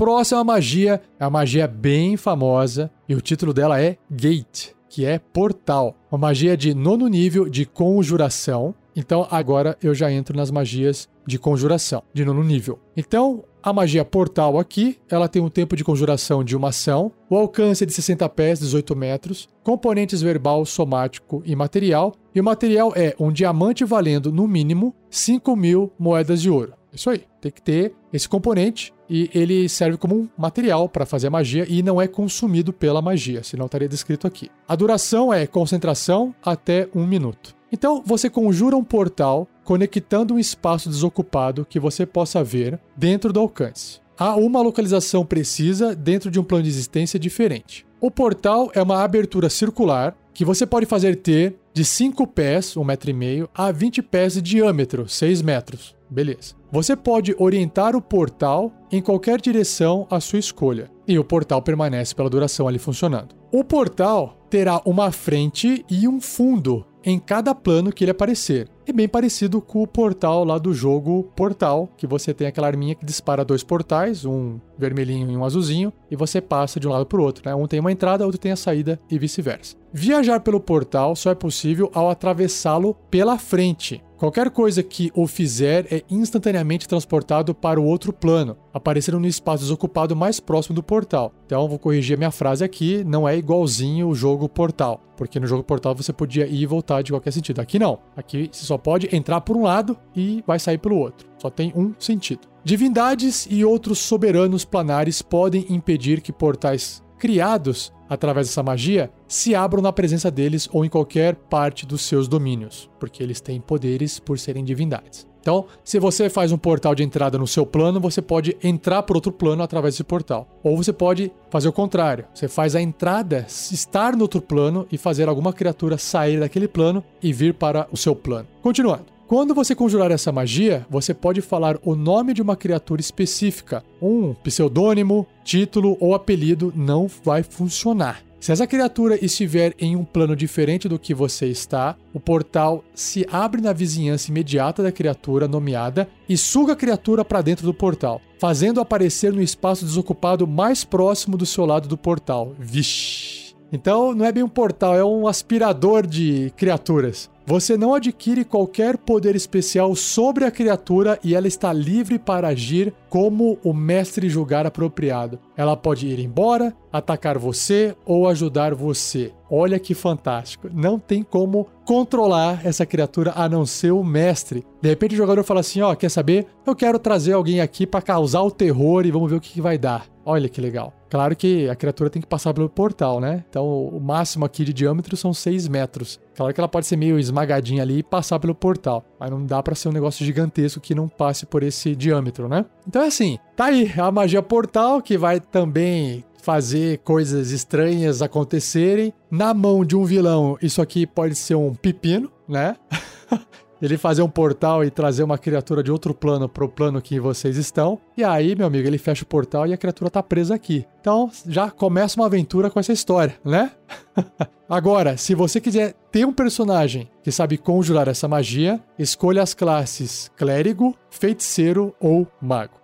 Próxima 0.04 0.44
magia 0.44 1.00
é 1.18 1.24
uma 1.24 1.30
magia 1.30 1.66
bem 1.66 2.14
famosa 2.14 2.90
e 3.08 3.14
o 3.14 3.22
título 3.22 3.54
dela 3.54 3.80
é 3.80 3.96
Gate, 4.10 4.72
que 4.86 5.06
é 5.06 5.18
portal. 5.18 5.96
Uma 6.12 6.18
magia 6.18 6.58
de 6.58 6.74
nono 6.74 7.08
nível 7.08 7.48
de 7.48 7.64
conjuração. 7.64 8.74
Então 8.94 9.26
agora 9.30 9.78
eu 9.82 9.94
já 9.94 10.12
entro 10.12 10.36
nas 10.36 10.50
magias 10.50 11.08
de 11.26 11.38
conjuração, 11.38 12.02
de 12.12 12.22
nono 12.22 12.44
nível. 12.44 12.78
Então, 12.94 13.44
a 13.62 13.72
magia 13.72 14.04
portal 14.04 14.58
aqui, 14.58 14.98
ela 15.08 15.26
tem 15.26 15.40
um 15.40 15.48
tempo 15.48 15.74
de 15.74 15.82
conjuração 15.82 16.44
de 16.44 16.54
uma 16.54 16.68
ação, 16.68 17.10
o 17.30 17.34
alcance 17.34 17.82
é 17.82 17.86
de 17.86 17.94
60 17.94 18.28
pés, 18.28 18.58
18 18.58 18.94
metros, 18.94 19.48
componentes 19.62 20.20
verbal, 20.20 20.66
somático 20.66 21.42
e 21.46 21.56
material, 21.56 22.14
e 22.34 22.40
o 22.42 22.44
material 22.44 22.92
é 22.94 23.16
um 23.18 23.32
diamante 23.32 23.86
valendo, 23.86 24.30
no 24.30 24.46
mínimo, 24.46 24.94
5 25.08 25.56
mil 25.56 25.90
moedas 25.98 26.42
de 26.42 26.50
ouro. 26.50 26.74
Isso 26.92 27.08
aí, 27.08 27.22
tem 27.40 27.50
que 27.50 27.60
ter 27.60 27.94
esse 28.12 28.28
componente 28.28 28.93
e 29.08 29.30
ele 29.34 29.68
serve 29.68 29.96
como 29.96 30.14
um 30.14 30.28
material 30.36 30.88
para 30.88 31.06
fazer 31.06 31.28
a 31.28 31.30
magia 31.30 31.66
e 31.68 31.82
não 31.82 32.00
é 32.00 32.06
consumido 32.06 32.72
pela 32.72 33.02
magia, 33.02 33.42
senão 33.42 33.66
estaria 33.66 33.88
descrito 33.88 34.26
aqui. 34.26 34.50
A 34.66 34.74
duração 34.74 35.32
é 35.32 35.46
concentração 35.46 36.34
até 36.42 36.88
um 36.94 37.06
minuto. 37.06 37.54
Então 37.70 38.02
você 38.04 38.30
conjura 38.30 38.76
um 38.76 38.84
portal 38.84 39.48
conectando 39.64 40.34
um 40.34 40.38
espaço 40.38 40.88
desocupado 40.88 41.66
que 41.68 41.80
você 41.80 42.06
possa 42.06 42.44
ver 42.44 42.78
dentro 42.96 43.32
do 43.32 43.40
alcance. 43.40 44.00
Há 44.16 44.36
uma 44.36 44.62
localização 44.62 45.26
precisa 45.26 45.94
dentro 45.94 46.30
de 46.30 46.38
um 46.38 46.44
plano 46.44 46.62
de 46.62 46.68
existência 46.68 47.18
diferente. 47.18 47.84
O 48.00 48.10
portal 48.10 48.70
é 48.74 48.82
uma 48.82 49.02
abertura 49.02 49.50
circular 49.50 50.16
que 50.32 50.44
você 50.44 50.64
pode 50.66 50.86
fazer 50.86 51.16
ter 51.16 51.56
de 51.72 51.84
5 51.84 52.26
pés, 52.28 52.74
1,5 52.74 53.42
um 53.42 53.48
a 53.52 53.72
20 53.72 54.02
pés 54.02 54.34
de 54.34 54.42
diâmetro, 54.42 55.08
6 55.08 55.42
metros. 55.42 55.96
Beleza. 56.10 56.54
Você 56.70 56.96
pode 56.96 57.34
orientar 57.38 57.96
o 57.96 58.02
portal 58.02 58.72
em 58.90 59.00
qualquer 59.00 59.40
direção 59.40 60.06
à 60.10 60.20
sua 60.20 60.38
escolha, 60.38 60.90
e 61.06 61.18
o 61.18 61.24
portal 61.24 61.62
permanece 61.62 62.14
pela 62.14 62.30
duração 62.30 62.68
ali 62.68 62.78
funcionando. 62.78 63.34
O 63.52 63.62
portal 63.62 64.36
terá 64.50 64.80
uma 64.84 65.10
frente 65.12 65.84
e 65.90 66.06
um 66.08 66.20
fundo 66.20 66.84
em 67.04 67.18
cada 67.18 67.54
plano 67.54 67.92
que 67.92 68.04
ele 68.04 68.10
aparecer. 68.10 68.68
É 68.86 68.92
bem 68.92 69.08
parecido 69.08 69.62
com 69.62 69.82
o 69.82 69.86
portal 69.86 70.44
lá 70.44 70.58
do 70.58 70.74
jogo 70.74 71.24
Portal, 71.34 71.88
que 71.96 72.06
você 72.06 72.34
tem 72.34 72.46
aquela 72.46 72.66
arminha 72.66 72.94
que 72.94 73.04
dispara 73.04 73.42
dois 73.42 73.64
portais, 73.64 74.26
um 74.26 74.60
vermelhinho 74.76 75.30
e 75.30 75.36
um 75.36 75.42
azulzinho, 75.42 75.90
e 76.10 76.16
você 76.16 76.38
passa 76.38 76.78
de 76.78 76.86
um 76.86 76.90
lado 76.90 77.06
para 77.06 77.18
o 77.18 77.22
outro. 77.22 77.42
Né? 77.46 77.54
Um 77.54 77.66
tem 77.66 77.80
uma 77.80 77.90
entrada, 77.90 78.26
outro 78.26 78.38
tem 78.38 78.52
a 78.52 78.56
saída 78.56 79.00
e 79.10 79.18
vice-versa. 79.18 79.74
Viajar 79.90 80.40
pelo 80.40 80.60
portal 80.60 81.16
só 81.16 81.30
é 81.30 81.34
possível 81.34 81.90
ao 81.94 82.10
atravessá-lo 82.10 82.94
pela 83.10 83.38
frente. 83.38 84.02
Qualquer 84.16 84.50
coisa 84.50 84.82
que 84.82 85.12
o 85.14 85.26
fizer 85.26 85.86
é 85.92 86.02
instantaneamente 86.08 86.88
transportado 86.88 87.54
para 87.54 87.80
o 87.80 87.84
outro 87.84 88.12
plano, 88.12 88.56
aparecendo 88.72 89.20
no 89.20 89.26
espaço 89.26 89.64
desocupado 89.64 90.16
mais 90.16 90.40
próximo 90.40 90.74
do 90.74 90.82
portal. 90.82 91.32
Então 91.44 91.68
vou 91.68 91.78
corrigir 91.78 92.16
minha 92.16 92.30
frase 92.30 92.64
aqui, 92.64 93.04
não 93.04 93.28
é 93.28 93.36
igualzinho 93.36 94.08
o 94.08 94.14
jogo 94.14 94.48
Portal, 94.48 95.00
porque 95.16 95.38
no 95.38 95.46
jogo 95.46 95.62
Portal 95.62 95.94
você 95.94 96.12
podia 96.12 96.46
ir 96.46 96.62
e 96.62 96.66
voltar 96.66 97.02
de 97.02 97.12
qualquer 97.12 97.32
sentido. 97.32 97.60
Aqui 97.60 97.78
não. 97.78 97.98
Aqui 98.16 98.48
você 98.50 98.64
só 98.64 98.73
pode 98.78 99.14
entrar 99.14 99.40
por 99.40 99.56
um 99.56 99.62
lado 99.62 99.96
e 100.14 100.42
vai 100.46 100.58
sair 100.58 100.78
pelo 100.78 100.96
outro. 100.96 101.28
Só 101.38 101.50
tem 101.50 101.72
um 101.74 101.94
sentido. 101.98 102.48
Divindades 102.62 103.46
e 103.50 103.64
outros 103.64 103.98
soberanos 103.98 104.64
planares 104.64 105.20
podem 105.20 105.66
impedir 105.68 106.20
que 106.20 106.32
portais 106.32 107.02
criados 107.18 107.92
através 108.08 108.48
dessa 108.48 108.62
magia, 108.62 109.10
se 109.26 109.54
abram 109.54 109.82
na 109.82 109.92
presença 109.92 110.30
deles 110.30 110.68
ou 110.72 110.84
em 110.84 110.88
qualquer 110.88 111.34
parte 111.34 111.86
dos 111.86 112.02
seus 112.02 112.28
domínios, 112.28 112.90
porque 112.98 113.22
eles 113.22 113.40
têm 113.40 113.60
poderes 113.60 114.18
por 114.18 114.38
serem 114.38 114.64
divindades. 114.64 115.26
Então, 115.44 115.66
se 115.84 115.98
você 115.98 116.30
faz 116.30 116.52
um 116.52 116.56
portal 116.56 116.94
de 116.94 117.02
entrada 117.02 117.36
no 117.36 117.46
seu 117.46 117.66
plano, 117.66 118.00
você 118.00 118.22
pode 118.22 118.56
entrar 118.64 119.02
por 119.02 119.14
outro 119.14 119.30
plano 119.30 119.62
através 119.62 119.92
desse 119.92 120.02
portal. 120.02 120.48
Ou 120.62 120.74
você 120.74 120.90
pode 120.90 121.30
fazer 121.50 121.68
o 121.68 121.72
contrário. 121.72 122.24
Você 122.32 122.48
faz 122.48 122.74
a 122.74 122.80
entrada 122.80 123.44
estar 123.46 124.16
no 124.16 124.22
outro 124.22 124.40
plano 124.40 124.86
e 124.90 124.96
fazer 124.96 125.28
alguma 125.28 125.52
criatura 125.52 125.98
sair 125.98 126.40
daquele 126.40 126.66
plano 126.66 127.04
e 127.22 127.30
vir 127.30 127.52
para 127.52 127.86
o 127.92 127.96
seu 127.96 128.16
plano. 128.16 128.48
Continuando. 128.62 129.04
Quando 129.26 129.54
você 129.54 129.74
conjurar 129.74 130.10
essa 130.10 130.32
magia, 130.32 130.86
você 130.88 131.12
pode 131.12 131.42
falar 131.42 131.76
o 131.82 131.94
nome 131.94 132.32
de 132.32 132.40
uma 132.40 132.56
criatura 132.56 133.02
específica. 133.02 133.84
Um 134.00 134.32
pseudônimo, 134.32 135.26
título 135.44 135.98
ou 136.00 136.14
apelido 136.14 136.72
não 136.74 137.06
vai 137.22 137.42
funcionar. 137.42 138.22
Se 138.44 138.52
essa 138.52 138.66
criatura 138.66 139.18
estiver 139.24 139.72
em 139.78 139.96
um 139.96 140.04
plano 140.04 140.36
diferente 140.36 140.86
do 140.86 140.98
que 140.98 141.14
você 141.14 141.46
está, 141.46 141.96
o 142.12 142.20
portal 142.20 142.84
se 142.94 143.26
abre 143.32 143.62
na 143.62 143.72
vizinhança 143.72 144.30
imediata 144.30 144.82
da 144.82 144.92
criatura 144.92 145.48
nomeada 145.48 146.06
e 146.28 146.36
suga 146.36 146.74
a 146.74 146.76
criatura 146.76 147.24
para 147.24 147.40
dentro 147.40 147.64
do 147.64 147.72
portal, 147.72 148.20
fazendo 148.38 148.82
aparecer 148.82 149.32
no 149.32 149.40
espaço 149.40 149.86
desocupado 149.86 150.46
mais 150.46 150.84
próximo 150.84 151.38
do 151.38 151.46
seu 151.46 151.64
lado 151.64 151.88
do 151.88 151.96
portal. 151.96 152.54
Vixe! 152.58 153.54
Então 153.72 154.14
não 154.14 154.26
é 154.26 154.30
bem 154.30 154.42
um 154.42 154.48
portal, 154.48 154.94
é 154.94 155.02
um 155.02 155.26
aspirador 155.26 156.06
de 156.06 156.52
criaturas. 156.54 157.30
Você 157.46 157.76
não 157.76 157.94
adquire 157.94 158.42
qualquer 158.42 158.96
poder 158.96 159.36
especial 159.36 159.94
sobre 159.94 160.46
a 160.46 160.50
criatura 160.50 161.18
e 161.22 161.34
ela 161.34 161.46
está 161.46 161.74
livre 161.74 162.18
para 162.18 162.48
agir 162.48 162.94
como 163.10 163.58
o 163.62 163.74
mestre 163.74 164.30
julgar 164.30 164.66
apropriado. 164.66 165.38
Ela 165.54 165.76
pode 165.76 166.06
ir 166.06 166.18
embora, 166.20 166.74
atacar 166.90 167.36
você 167.36 167.94
ou 168.06 168.26
ajudar 168.26 168.74
você. 168.74 169.30
Olha 169.50 169.78
que 169.78 169.92
fantástico. 169.92 170.70
Não 170.72 170.98
tem 170.98 171.22
como 171.22 171.66
controlar 171.84 172.64
essa 172.64 172.86
criatura 172.86 173.34
a 173.36 173.46
não 173.46 173.66
ser 173.66 173.92
o 173.92 174.02
mestre. 174.02 174.64
De 174.80 174.88
repente 174.88 175.14
o 175.14 175.18
jogador 175.18 175.44
fala 175.44 175.60
assim: 175.60 175.82
Ó, 175.82 175.92
oh, 175.92 175.96
quer 175.96 176.10
saber? 176.10 176.46
Eu 176.66 176.74
quero 176.74 176.98
trazer 176.98 177.34
alguém 177.34 177.60
aqui 177.60 177.86
para 177.86 178.00
causar 178.00 178.42
o 178.42 178.50
terror 178.50 179.04
e 179.04 179.10
vamos 179.10 179.28
ver 179.28 179.36
o 179.36 179.40
que, 179.40 179.52
que 179.52 179.60
vai 179.60 179.76
dar. 179.76 180.13
Olha 180.24 180.48
que 180.48 180.60
legal. 180.60 180.92
Claro 181.10 181.36
que 181.36 181.68
a 181.68 181.76
criatura 181.76 182.10
tem 182.10 182.20
que 182.20 182.28
passar 182.28 182.52
pelo 182.54 182.68
portal, 182.68 183.20
né? 183.20 183.44
Então 183.48 183.86
o 183.88 184.00
máximo 184.00 184.44
aqui 184.44 184.64
de 184.64 184.72
diâmetro 184.72 185.16
são 185.16 185.32
6 185.32 185.68
metros. 185.68 186.18
Claro 186.34 186.52
que 186.52 186.60
ela 186.60 186.68
pode 186.68 186.86
ser 186.86 186.96
meio 186.96 187.18
esmagadinha 187.18 187.82
ali 187.82 187.98
e 187.98 188.02
passar 188.02 188.38
pelo 188.40 188.54
portal. 188.54 189.04
Mas 189.20 189.30
não 189.30 189.44
dá 189.44 189.62
para 189.62 189.74
ser 189.74 189.88
um 189.88 189.92
negócio 189.92 190.24
gigantesco 190.24 190.80
que 190.80 190.94
não 190.94 191.08
passe 191.08 191.46
por 191.46 191.62
esse 191.62 191.94
diâmetro, 191.94 192.48
né? 192.48 192.64
Então 192.86 193.02
é 193.02 193.06
assim, 193.06 193.38
tá 193.54 193.66
aí 193.66 193.92
a 193.96 194.10
magia 194.10 194.42
portal 194.42 195.00
que 195.00 195.16
vai 195.16 195.40
também 195.40 196.24
fazer 196.44 196.98
coisas 196.98 197.50
estranhas 197.50 198.20
acontecerem. 198.20 199.14
Na 199.30 199.54
mão 199.54 199.84
de 199.84 199.96
um 199.96 200.04
vilão, 200.04 200.58
isso 200.60 200.82
aqui 200.82 201.06
pode 201.06 201.34
ser 201.34 201.54
um 201.54 201.74
pepino, 201.74 202.30
né? 202.46 202.76
ele 203.84 203.98
fazer 203.98 204.22
um 204.22 204.28
portal 204.28 204.84
e 204.84 204.90
trazer 204.90 205.22
uma 205.22 205.36
criatura 205.36 205.82
de 205.82 205.90
outro 205.90 206.14
plano 206.14 206.48
pro 206.48 206.68
plano 206.68 207.02
que 207.02 207.20
vocês 207.20 207.56
estão. 207.56 207.98
E 208.16 208.24
aí, 208.24 208.54
meu 208.54 208.66
amigo, 208.66 208.86
ele 208.86 208.98
fecha 208.98 209.24
o 209.24 209.26
portal 209.26 209.66
e 209.66 209.72
a 209.72 209.76
criatura 209.76 210.10
tá 210.10 210.22
presa 210.22 210.54
aqui. 210.54 210.86
Então, 211.00 211.30
já 211.46 211.70
começa 211.70 212.18
uma 212.18 212.26
aventura 212.26 212.70
com 212.70 212.80
essa 212.80 212.92
história, 212.92 213.34
né? 213.44 213.72
Agora, 214.68 215.16
se 215.16 215.34
você 215.34 215.60
quiser 215.60 215.94
ter 216.10 216.24
um 216.26 216.32
personagem 216.32 217.10
que 217.22 217.30
sabe 217.30 217.58
conjurar 217.58 218.08
essa 218.08 218.26
magia, 218.26 218.80
escolha 218.98 219.42
as 219.42 219.52
classes 219.52 220.30
Clérigo, 220.36 220.96
Feiticeiro 221.10 221.94
ou 222.00 222.26
Mago. 222.40 222.80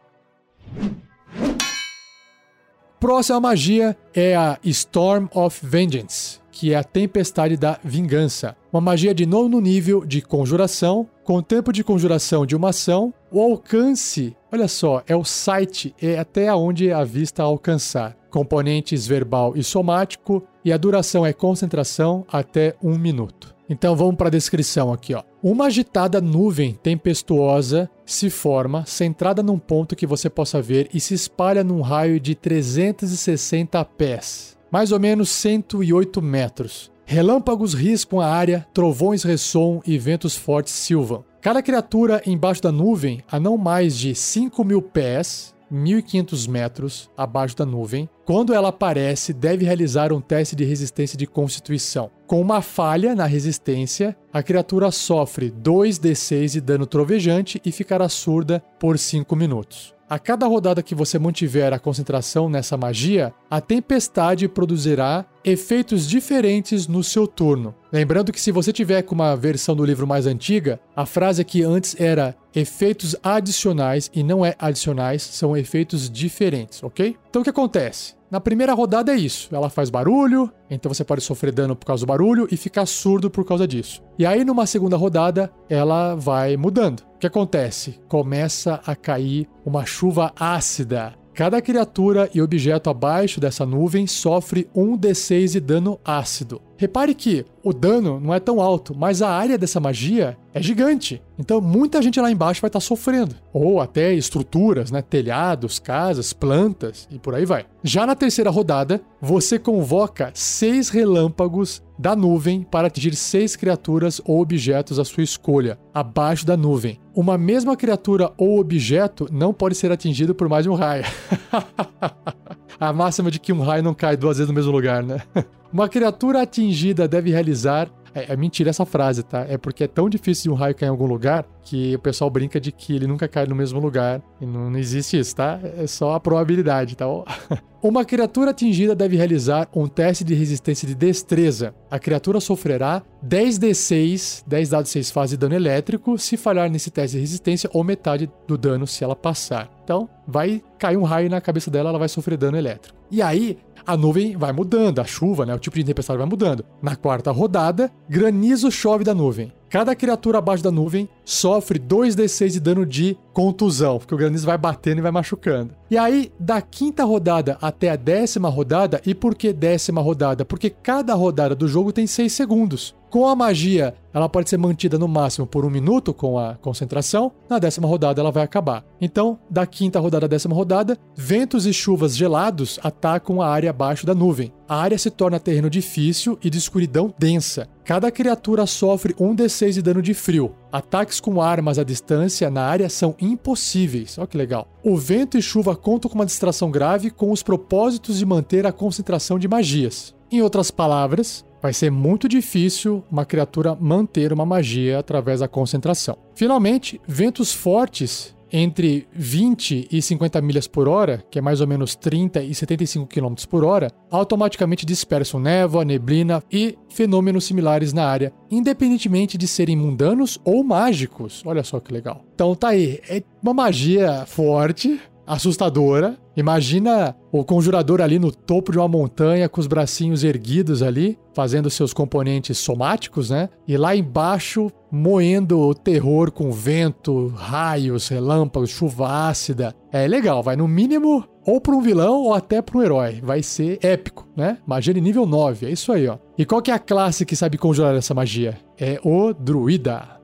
Próxima 2.98 3.40
magia 3.40 3.96
é 4.12 4.36
a 4.36 4.58
Storm 4.62 5.28
of 5.32 5.64
Vengeance 5.64 6.39
que 6.60 6.74
é 6.74 6.76
a 6.76 6.84
Tempestade 6.84 7.56
da 7.56 7.80
Vingança. 7.82 8.54
Uma 8.70 8.82
magia 8.82 9.14
de 9.14 9.24
nono 9.24 9.58
nível 9.62 10.04
de 10.04 10.20
conjuração, 10.20 11.08
com 11.24 11.40
tempo 11.40 11.72
de 11.72 11.82
conjuração 11.82 12.44
de 12.44 12.54
uma 12.54 12.68
ação, 12.68 13.14
o 13.32 13.40
alcance, 13.40 14.36
olha 14.52 14.68
só, 14.68 15.02
é 15.06 15.16
o 15.16 15.24
site, 15.24 15.94
é 15.98 16.18
até 16.18 16.54
onde 16.54 16.92
a 16.92 17.02
vista 17.02 17.42
alcançar. 17.42 18.14
Componentes 18.28 19.06
verbal 19.06 19.54
e 19.56 19.64
somático, 19.64 20.46
e 20.62 20.70
a 20.70 20.76
duração 20.76 21.24
é 21.24 21.32
concentração 21.32 22.26
até 22.30 22.76
um 22.82 22.98
minuto. 22.98 23.54
Então 23.66 23.96
vamos 23.96 24.16
para 24.16 24.28
a 24.28 24.30
descrição 24.30 24.92
aqui. 24.92 25.14
Ó. 25.14 25.22
Uma 25.42 25.64
agitada 25.64 26.20
nuvem 26.20 26.74
tempestuosa 26.74 27.88
se 28.04 28.28
forma, 28.28 28.84
centrada 28.84 29.42
num 29.42 29.58
ponto 29.58 29.96
que 29.96 30.06
você 30.06 30.28
possa 30.28 30.60
ver 30.60 30.90
e 30.92 31.00
se 31.00 31.14
espalha 31.14 31.64
num 31.64 31.80
raio 31.80 32.20
de 32.20 32.34
360 32.34 33.82
pés 33.86 34.59
mais 34.70 34.92
ou 34.92 35.00
menos 35.00 35.30
108 35.30 36.22
metros. 36.22 36.90
Relâmpagos 37.04 37.74
riscam 37.74 38.20
a 38.20 38.26
área, 38.26 38.66
trovões 38.72 39.24
ressoam 39.24 39.82
e 39.84 39.98
ventos 39.98 40.36
fortes 40.36 40.72
silvam. 40.72 41.24
Cada 41.40 41.62
criatura 41.62 42.22
embaixo 42.24 42.62
da 42.62 42.70
nuvem, 42.70 43.20
a 43.30 43.40
não 43.40 43.56
mais 43.56 43.96
de 43.96 44.14
5 44.14 44.62
mil 44.62 44.80
pés, 44.80 45.54
1.500 45.72 46.48
metros 46.48 47.10
abaixo 47.16 47.56
da 47.56 47.64
nuvem, 47.64 48.08
quando 48.24 48.52
ela 48.52 48.68
aparece, 48.68 49.32
deve 49.32 49.64
realizar 49.64 50.12
um 50.12 50.20
teste 50.20 50.54
de 50.54 50.64
resistência 50.64 51.16
de 51.16 51.26
constituição. 51.26 52.10
Com 52.26 52.40
uma 52.40 52.60
falha 52.60 53.14
na 53.14 53.26
resistência, 53.26 54.16
a 54.32 54.42
criatura 54.42 54.90
sofre 54.90 55.50
2d6 55.50 56.52
de 56.52 56.60
dano 56.60 56.86
trovejante 56.86 57.60
e 57.64 57.72
ficará 57.72 58.08
surda 58.08 58.62
por 58.78 58.98
5 58.98 59.34
minutos. 59.34 59.94
A 60.10 60.18
cada 60.18 60.44
rodada 60.44 60.82
que 60.82 60.92
você 60.92 61.20
mantiver 61.20 61.72
a 61.72 61.78
concentração 61.78 62.48
nessa 62.48 62.76
magia, 62.76 63.32
a 63.48 63.60
tempestade 63.60 64.48
produzirá 64.48 65.24
efeitos 65.44 66.04
diferentes 66.08 66.88
no 66.88 67.04
seu 67.04 67.28
turno. 67.28 67.72
Lembrando 67.92 68.32
que 68.32 68.40
se 68.40 68.50
você 68.50 68.72
tiver 68.72 69.02
com 69.02 69.14
uma 69.14 69.36
versão 69.36 69.76
do 69.76 69.84
livro 69.84 70.08
mais 70.08 70.26
antiga, 70.26 70.80
a 70.96 71.06
frase 71.06 71.40
aqui 71.40 71.62
antes 71.62 71.94
era 71.96 72.34
efeitos 72.52 73.14
adicionais 73.22 74.10
e 74.12 74.24
não 74.24 74.44
é 74.44 74.56
adicionais, 74.58 75.22
são 75.22 75.56
efeitos 75.56 76.10
diferentes, 76.10 76.82
ok? 76.82 77.16
Então 77.28 77.42
o 77.42 77.44
que 77.44 77.50
acontece? 77.50 78.18
Na 78.30 78.40
primeira 78.40 78.72
rodada 78.74 79.12
é 79.12 79.16
isso, 79.16 79.48
ela 79.52 79.68
faz 79.68 79.90
barulho, 79.90 80.52
então 80.70 80.92
você 80.92 81.02
pode 81.02 81.22
sofrer 81.22 81.52
dano 81.52 81.74
por 81.74 81.84
causa 81.84 82.06
do 82.06 82.08
barulho 82.08 82.46
e 82.50 82.56
ficar 82.56 82.86
surdo 82.86 83.28
por 83.28 83.44
causa 83.44 83.66
disso. 83.66 84.02
E 84.18 84.24
aí 84.24 84.44
numa 84.44 84.66
segunda 84.66 84.96
rodada 84.96 85.50
ela 85.68 86.14
vai 86.14 86.56
mudando. 86.56 87.00
O 87.16 87.18
que 87.18 87.26
acontece? 87.26 88.00
Começa 88.08 88.80
a 88.86 88.94
cair 88.94 89.48
uma 89.64 89.84
chuva 89.84 90.32
ácida 90.38 91.18
Cada 91.40 91.62
criatura 91.62 92.28
e 92.34 92.42
objeto 92.42 92.90
abaixo 92.90 93.40
dessa 93.40 93.64
nuvem 93.64 94.06
sofre 94.06 94.68
1d6 94.76 95.52
de 95.52 95.60
dano 95.60 95.98
ácido. 96.04 96.60
Repare 96.80 97.14
que 97.14 97.44
o 97.62 97.74
dano 97.74 98.18
não 98.18 98.32
é 98.32 98.40
tão 98.40 98.58
alto, 98.58 98.96
mas 98.96 99.20
a 99.20 99.28
área 99.28 99.58
dessa 99.58 99.78
magia 99.78 100.34
é 100.54 100.62
gigante. 100.62 101.20
Então 101.38 101.60
muita 101.60 102.00
gente 102.00 102.18
lá 102.18 102.30
embaixo 102.30 102.62
vai 102.62 102.70
estar 102.70 102.80
tá 102.80 102.86
sofrendo. 102.86 103.34
Ou 103.52 103.82
até 103.82 104.14
estruturas, 104.14 104.90
né? 104.90 105.02
telhados, 105.02 105.78
casas, 105.78 106.32
plantas 106.32 107.06
e 107.10 107.18
por 107.18 107.34
aí 107.34 107.44
vai. 107.44 107.66
Já 107.82 108.06
na 108.06 108.14
terceira 108.14 108.48
rodada, 108.48 108.98
você 109.20 109.58
convoca 109.58 110.30
seis 110.32 110.88
relâmpagos 110.88 111.82
da 111.98 112.16
nuvem 112.16 112.62
para 112.62 112.88
atingir 112.88 113.14
seis 113.14 113.56
criaturas 113.56 114.18
ou 114.24 114.40
objetos 114.40 114.98
à 114.98 115.04
sua 115.04 115.22
escolha, 115.22 115.78
abaixo 115.92 116.46
da 116.46 116.56
nuvem. 116.56 116.98
Uma 117.14 117.36
mesma 117.36 117.76
criatura 117.76 118.32
ou 118.38 118.58
objeto 118.58 119.28
não 119.30 119.52
pode 119.52 119.74
ser 119.74 119.92
atingido 119.92 120.34
por 120.34 120.48
mais 120.48 120.64
de 120.64 120.70
um 120.70 120.74
raio. 120.74 121.04
a 122.80 122.92
máxima 122.94 123.30
de 123.30 123.38
que 123.38 123.52
um 123.52 123.60
raio 123.60 123.82
não 123.82 123.92
cai 123.92 124.16
duas 124.16 124.38
vezes 124.38 124.48
no 124.48 124.54
mesmo 124.54 124.72
lugar, 124.72 125.02
né? 125.02 125.20
Uma 125.70 125.88
criatura 125.88 126.42
atingida 126.42 127.06
deve 127.06 127.30
realizar. 127.30 127.88
É, 128.14 128.32
é, 128.32 128.36
mentira 128.36 128.70
essa 128.70 128.84
frase, 128.84 129.22
tá? 129.22 129.46
É 129.48 129.56
porque 129.56 129.84
é 129.84 129.86
tão 129.86 130.08
difícil 130.08 130.44
de 130.44 130.50
um 130.50 130.54
raio 130.54 130.74
cair 130.74 130.88
em 130.88 130.90
algum 130.90 131.06
lugar 131.06 131.46
que 131.62 131.94
o 131.94 131.98
pessoal 131.98 132.30
brinca 132.30 132.60
de 132.60 132.72
que 132.72 132.94
ele 132.94 133.06
nunca 133.06 133.28
cai 133.28 133.46
no 133.46 133.54
mesmo 133.54 133.78
lugar. 133.78 134.20
E 134.40 134.46
não, 134.46 134.70
não 134.70 134.78
existe 134.78 135.18
isso, 135.18 135.36
tá? 135.36 135.60
É 135.62 135.86
só 135.86 136.14
a 136.14 136.20
probabilidade, 136.20 136.96
tá? 136.96 137.06
Uma 137.82 138.04
criatura 138.04 138.50
atingida 138.50 138.94
deve 138.94 139.16
realizar 139.16 139.66
um 139.74 139.86
teste 139.86 140.22
de 140.22 140.34
resistência 140.34 140.86
de 140.86 140.94
destreza. 140.94 141.74
A 141.90 141.98
criatura 141.98 142.38
sofrerá 142.38 143.02
10d6, 143.26 144.44
10 144.46 144.68
dados 144.68 144.90
6 144.90 145.10
fases 145.10 145.30
de 145.30 145.36
dano 145.38 145.54
elétrico, 145.54 146.18
se 146.18 146.36
falhar 146.36 146.70
nesse 146.70 146.90
teste 146.90 147.16
de 147.16 147.20
resistência, 147.20 147.70
ou 147.72 147.82
metade 147.82 148.30
do 148.46 148.58
dano 148.58 148.86
se 148.86 149.02
ela 149.02 149.16
passar. 149.16 149.70
Então, 149.82 150.10
vai 150.26 150.62
cair 150.78 150.98
um 150.98 151.04
raio 151.04 151.30
na 151.30 151.40
cabeça 151.40 151.70
dela, 151.70 151.88
ela 151.88 151.98
vai 151.98 152.08
sofrer 152.08 152.36
dano 152.36 152.58
elétrico. 152.58 153.00
E 153.10 153.22
aí, 153.22 153.58
a 153.90 153.96
nuvem 153.96 154.36
vai 154.36 154.52
mudando, 154.52 155.00
a 155.00 155.04
chuva, 155.04 155.44
né, 155.44 155.54
o 155.54 155.58
tipo 155.58 155.76
de 155.76 155.84
tempestade 155.84 156.18
vai 156.18 156.26
mudando. 156.26 156.64
Na 156.82 156.96
quarta 156.96 157.30
rodada, 157.30 157.90
granizo 158.08 158.70
chove 158.70 159.04
da 159.04 159.14
nuvem. 159.14 159.52
Cada 159.68 159.94
criatura 159.94 160.38
abaixo 160.38 160.64
da 160.64 160.70
nuvem 160.70 161.08
sofre 161.24 161.78
2d6 161.78 162.50
de 162.50 162.60
dano 162.60 162.84
de 162.84 163.16
contusão, 163.32 163.98
porque 163.98 164.14
o 164.14 164.18
granizo 164.18 164.44
vai 164.44 164.58
batendo 164.58 164.98
e 164.98 165.02
vai 165.02 165.12
machucando. 165.12 165.74
E 165.88 165.96
aí, 165.96 166.32
da 166.40 166.60
quinta 166.60 167.04
rodada 167.04 167.56
até 167.62 167.90
a 167.90 167.96
décima 167.96 168.48
rodada, 168.48 169.00
e 169.06 169.14
por 169.14 169.34
que 169.34 169.52
décima 169.52 170.00
rodada? 170.00 170.44
Porque 170.44 170.70
cada 170.70 171.14
rodada 171.14 171.54
do 171.54 171.68
jogo 171.68 171.92
tem 171.92 172.06
6 172.06 172.32
segundos. 172.32 172.96
Com 173.10 173.26
a 173.26 173.34
magia, 173.34 173.92
ela 174.14 174.28
pode 174.28 174.48
ser 174.48 174.56
mantida 174.56 174.96
no 174.96 175.08
máximo 175.08 175.44
por 175.44 175.64
um 175.64 175.70
minuto 175.70 176.14
com 176.14 176.38
a 176.38 176.54
concentração. 176.54 177.32
Na 177.48 177.58
décima 177.58 177.88
rodada, 177.88 178.20
ela 178.20 178.30
vai 178.30 178.44
acabar. 178.44 178.84
Então, 179.00 179.36
da 179.50 179.66
quinta 179.66 179.98
rodada 179.98 180.26
à 180.26 180.28
décima 180.28 180.54
rodada, 180.54 180.96
ventos 181.16 181.66
e 181.66 181.72
chuvas 181.72 182.16
gelados 182.16 182.78
atacam 182.84 183.42
a 183.42 183.48
área 183.48 183.70
abaixo 183.70 184.06
da 184.06 184.14
nuvem. 184.14 184.52
A 184.68 184.76
área 184.76 184.96
se 184.96 185.10
torna 185.10 185.40
terreno 185.40 185.68
difícil 185.68 186.38
e 186.40 186.48
de 186.48 186.58
escuridão 186.58 187.12
densa. 187.18 187.68
Cada 187.84 188.12
criatura 188.12 188.64
sofre 188.64 189.12
um 189.18 189.34
D6 189.34 189.72
de 189.72 189.82
dano 189.82 190.00
de 190.00 190.14
frio. 190.14 190.54
Ataques 190.70 191.18
com 191.18 191.42
armas 191.42 191.80
à 191.80 191.82
distância 191.82 192.48
na 192.48 192.62
área 192.62 192.88
são 192.88 193.16
impossíveis. 193.20 194.18
Olha 194.18 194.28
que 194.28 194.38
legal. 194.38 194.68
O 194.84 194.96
vento 194.96 195.36
e 195.36 195.42
chuva 195.42 195.74
contam 195.74 196.08
com 196.08 196.14
uma 196.14 196.26
distração 196.26 196.70
grave 196.70 197.10
com 197.10 197.32
os 197.32 197.42
propósitos 197.42 198.18
de 198.18 198.24
manter 198.24 198.64
a 198.68 198.72
concentração 198.72 199.36
de 199.36 199.48
magias. 199.48 200.14
Em 200.30 200.42
outras 200.42 200.70
palavras, 200.70 201.44
vai 201.62 201.72
ser 201.72 201.90
muito 201.90 202.28
difícil 202.28 203.04
uma 203.10 203.24
criatura 203.24 203.76
manter 203.78 204.32
uma 204.32 204.46
magia 204.46 204.98
através 204.98 205.40
da 205.40 205.48
concentração. 205.48 206.16
Finalmente, 206.34 207.00
ventos 207.06 207.52
fortes 207.52 208.34
entre 208.52 209.06
20 209.12 209.88
e 209.90 210.02
50 210.02 210.40
milhas 210.40 210.66
por 210.66 210.88
hora, 210.88 211.24
que 211.30 211.38
é 211.38 211.42
mais 211.42 211.60
ou 211.60 211.66
menos 211.66 211.94
30 211.94 212.42
e 212.42 212.54
75 212.54 213.06
km 213.06 213.34
por 213.48 213.64
hora, 213.64 213.90
automaticamente 214.10 214.84
dispersam 214.84 215.40
névoa, 215.40 215.84
neblina 215.84 216.42
e 216.50 216.76
fenômenos 216.88 217.44
similares 217.44 217.92
na 217.92 218.04
área, 218.04 218.32
independentemente 218.50 219.38
de 219.38 219.46
serem 219.46 219.76
mundanos 219.76 220.38
ou 220.44 220.64
mágicos. 220.64 221.42
Olha 221.46 221.62
só 221.62 221.78
que 221.80 221.92
legal. 221.92 222.24
Então 222.34 222.54
tá 222.54 222.68
aí, 222.68 223.00
é 223.08 223.22
uma 223.42 223.54
magia 223.54 224.24
forte, 224.26 225.00
assustadora. 225.30 226.18
Imagina 226.36 227.14
o 227.30 227.44
conjurador 227.44 228.00
ali 228.00 228.18
no 228.18 228.32
topo 228.32 228.72
de 228.72 228.78
uma 228.78 228.88
montanha 228.88 229.48
com 229.48 229.60
os 229.60 229.66
bracinhos 229.66 230.24
erguidos 230.24 230.82
ali, 230.82 231.18
fazendo 231.34 231.70
seus 231.70 231.92
componentes 231.92 232.58
somáticos, 232.58 233.30
né? 233.30 233.48
E 233.66 233.76
lá 233.76 233.94
embaixo 233.94 234.70
moendo 234.90 235.60
o 235.60 235.74
terror 235.74 236.32
com 236.32 236.50
vento, 236.50 237.28
raios, 237.28 238.08
relâmpagos, 238.08 238.70
chuva 238.70 239.28
ácida. 239.28 239.74
É 239.92 240.06
legal, 240.08 240.42
vai 240.42 240.56
no 240.56 240.66
mínimo 240.66 241.24
ou 241.46 241.60
para 241.60 241.74
um 241.74 241.80
vilão 241.80 242.22
ou 242.22 242.34
até 242.34 242.60
para 242.60 242.78
um 242.78 242.82
herói. 242.82 243.20
Vai 243.22 243.42
ser 243.42 243.78
épico, 243.82 244.26
né? 244.36 244.58
De 244.82 245.00
nível 245.00 245.26
9, 245.26 245.66
é 245.66 245.70
isso 245.70 245.92
aí, 245.92 246.08
ó. 246.08 246.18
E 246.36 246.44
qual 246.44 246.60
que 246.60 246.70
é 246.70 246.74
a 246.74 246.78
classe 246.78 247.24
que 247.24 247.36
sabe 247.36 247.56
conjurar 247.56 247.94
essa 247.94 248.14
magia? 248.14 248.58
É 248.78 248.98
o 249.04 249.32
druida. 249.32 250.20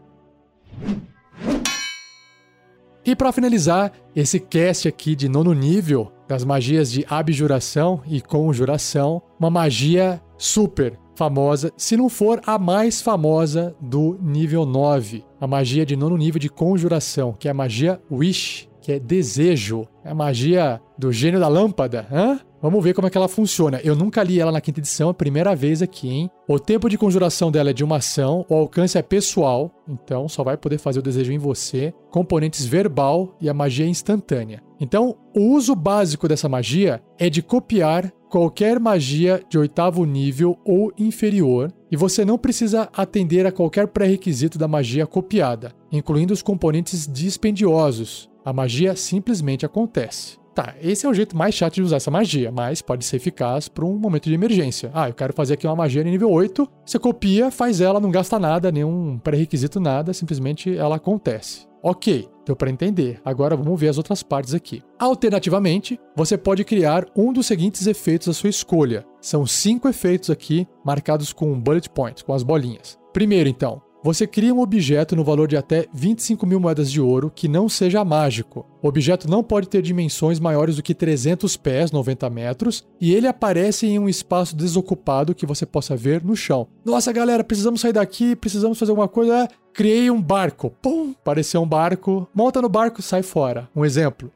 E 3.06 3.14
para 3.14 3.30
finalizar 3.30 3.92
esse 4.16 4.40
cast 4.40 4.88
aqui 4.88 5.14
de 5.14 5.28
nono 5.28 5.52
nível 5.52 6.10
das 6.26 6.42
magias 6.42 6.90
de 6.90 7.06
abjuração 7.08 8.02
e 8.04 8.20
conjuração, 8.20 9.22
uma 9.38 9.48
magia 9.48 10.20
super 10.36 10.98
famosa, 11.14 11.72
se 11.76 11.96
não 11.96 12.08
for 12.08 12.42
a 12.44 12.58
mais 12.58 13.00
famosa 13.00 13.76
do 13.80 14.18
nível 14.20 14.66
9, 14.66 15.24
a 15.40 15.46
magia 15.46 15.86
de 15.86 15.94
nono 15.94 16.16
nível 16.16 16.40
de 16.40 16.48
conjuração, 16.48 17.32
que 17.32 17.46
é 17.46 17.52
a 17.52 17.54
magia 17.54 18.00
Wish, 18.10 18.68
que 18.86 18.92
é 18.92 19.00
desejo, 19.00 19.84
é 20.04 20.10
a 20.10 20.14
magia 20.14 20.80
do 20.96 21.10
gênio 21.10 21.40
da 21.40 21.48
lâmpada, 21.48 22.06
hã? 22.08 22.38
Vamos 22.62 22.84
ver 22.84 22.94
como 22.94 23.08
é 23.08 23.10
que 23.10 23.18
ela 23.18 23.26
funciona. 23.26 23.80
Eu 23.82 23.96
nunca 23.96 24.22
li 24.22 24.38
ela 24.38 24.52
na 24.52 24.60
quinta 24.60 24.78
edição, 24.78 25.08
é 25.08 25.10
a 25.10 25.14
primeira 25.14 25.56
vez 25.56 25.82
aqui, 25.82 26.08
hein? 26.08 26.30
O 26.46 26.56
tempo 26.56 26.88
de 26.88 26.96
conjuração 26.96 27.50
dela 27.50 27.70
é 27.70 27.72
de 27.72 27.82
uma 27.82 27.96
ação, 27.96 28.46
o 28.48 28.54
alcance 28.54 28.96
é 28.96 29.02
pessoal, 29.02 29.72
então 29.88 30.28
só 30.28 30.44
vai 30.44 30.56
poder 30.56 30.78
fazer 30.78 31.00
o 31.00 31.02
desejo 31.02 31.32
em 31.32 31.38
você. 31.38 31.92
Componentes 32.12 32.64
verbal 32.64 33.36
e 33.40 33.48
a 33.48 33.54
magia 33.54 33.84
é 33.84 33.88
instantânea. 33.88 34.62
Então, 34.78 35.16
o 35.34 35.52
uso 35.56 35.74
básico 35.74 36.28
dessa 36.28 36.48
magia 36.48 37.02
é 37.18 37.28
de 37.28 37.42
copiar 37.42 38.12
qualquer 38.30 38.78
magia 38.78 39.42
de 39.50 39.58
oitavo 39.58 40.04
nível 40.04 40.56
ou 40.64 40.92
inferior, 40.96 41.72
e 41.90 41.96
você 41.96 42.24
não 42.24 42.38
precisa 42.38 42.88
atender 42.96 43.46
a 43.46 43.52
qualquer 43.52 43.88
pré-requisito 43.88 44.56
da 44.56 44.68
magia 44.68 45.08
copiada, 45.08 45.72
incluindo 45.90 46.32
os 46.32 46.42
componentes 46.42 47.04
dispendiosos. 47.12 48.30
A 48.46 48.52
magia 48.52 48.94
simplesmente 48.94 49.66
acontece. 49.66 50.38
Tá, 50.54 50.76
esse 50.80 51.04
é 51.04 51.08
o 51.08 51.12
jeito 51.12 51.36
mais 51.36 51.52
chato 51.52 51.74
de 51.74 51.82
usar 51.82 51.96
essa 51.96 52.12
magia, 52.12 52.52
mas 52.52 52.80
pode 52.80 53.04
ser 53.04 53.16
eficaz 53.16 53.68
para 53.68 53.84
um 53.84 53.98
momento 53.98 54.28
de 54.28 54.34
emergência. 54.34 54.88
Ah, 54.94 55.08
eu 55.08 55.14
quero 55.14 55.32
fazer 55.32 55.54
aqui 55.54 55.66
uma 55.66 55.74
magia 55.74 56.04
de 56.04 56.08
nível 56.08 56.30
8, 56.30 56.66
você 56.84 56.96
copia, 56.96 57.50
faz 57.50 57.80
ela, 57.80 57.98
não 57.98 58.08
gasta 58.08 58.38
nada, 58.38 58.70
nenhum 58.70 59.18
pré-requisito, 59.18 59.80
nada, 59.80 60.14
simplesmente 60.14 60.74
ela 60.76 60.94
acontece. 60.94 61.66
Ok, 61.82 62.28
deu 62.46 62.54
para 62.54 62.70
entender. 62.70 63.20
Agora 63.24 63.56
vamos 63.56 63.80
ver 63.80 63.88
as 63.88 63.98
outras 63.98 64.22
partes 64.22 64.54
aqui. 64.54 64.80
Alternativamente, 64.96 65.98
você 66.14 66.38
pode 66.38 66.62
criar 66.62 67.04
um 67.16 67.32
dos 67.32 67.46
seguintes 67.46 67.84
efeitos 67.88 68.28
à 68.28 68.32
sua 68.32 68.48
escolha. 68.48 69.04
São 69.20 69.44
cinco 69.44 69.88
efeitos 69.88 70.30
aqui 70.30 70.68
marcados 70.84 71.32
com 71.32 71.60
bullet 71.60 71.90
point, 71.90 72.24
com 72.24 72.32
as 72.32 72.44
bolinhas. 72.44 72.96
Primeiro, 73.12 73.48
então, 73.48 73.82
você 74.06 74.24
cria 74.24 74.54
um 74.54 74.60
objeto 74.60 75.16
no 75.16 75.24
valor 75.24 75.48
de 75.48 75.56
até 75.56 75.88
25 75.92 76.46
mil 76.46 76.60
moedas 76.60 76.92
de 76.92 77.00
ouro 77.00 77.28
que 77.34 77.48
não 77.48 77.68
seja 77.68 78.04
mágico. 78.04 78.64
O 78.80 78.86
objeto 78.86 79.28
não 79.28 79.42
pode 79.42 79.68
ter 79.68 79.82
dimensões 79.82 80.38
maiores 80.38 80.76
do 80.76 80.82
que 80.82 80.94
300 80.94 81.56
pés, 81.56 81.90
90 81.90 82.30
metros, 82.30 82.86
e 83.00 83.12
ele 83.12 83.26
aparece 83.26 83.84
em 83.84 83.98
um 83.98 84.08
espaço 84.08 84.54
desocupado 84.54 85.34
que 85.34 85.44
você 85.44 85.66
possa 85.66 85.96
ver 85.96 86.22
no 86.22 86.36
chão. 86.36 86.68
Nossa, 86.84 87.12
galera, 87.12 87.42
precisamos 87.42 87.80
sair 87.80 87.94
daqui, 87.94 88.36
precisamos 88.36 88.78
fazer 88.78 88.92
alguma 88.92 89.08
coisa. 89.08 89.48
Criei 89.72 90.08
um 90.08 90.22
barco. 90.22 90.70
Pum! 90.80 91.10
Apareceu 91.10 91.60
um 91.60 91.68
barco. 91.68 92.28
Monta 92.32 92.62
no 92.62 92.68
barco, 92.68 93.02
sai 93.02 93.24
fora. 93.24 93.68
Um 93.74 93.84
exemplo. 93.84 94.30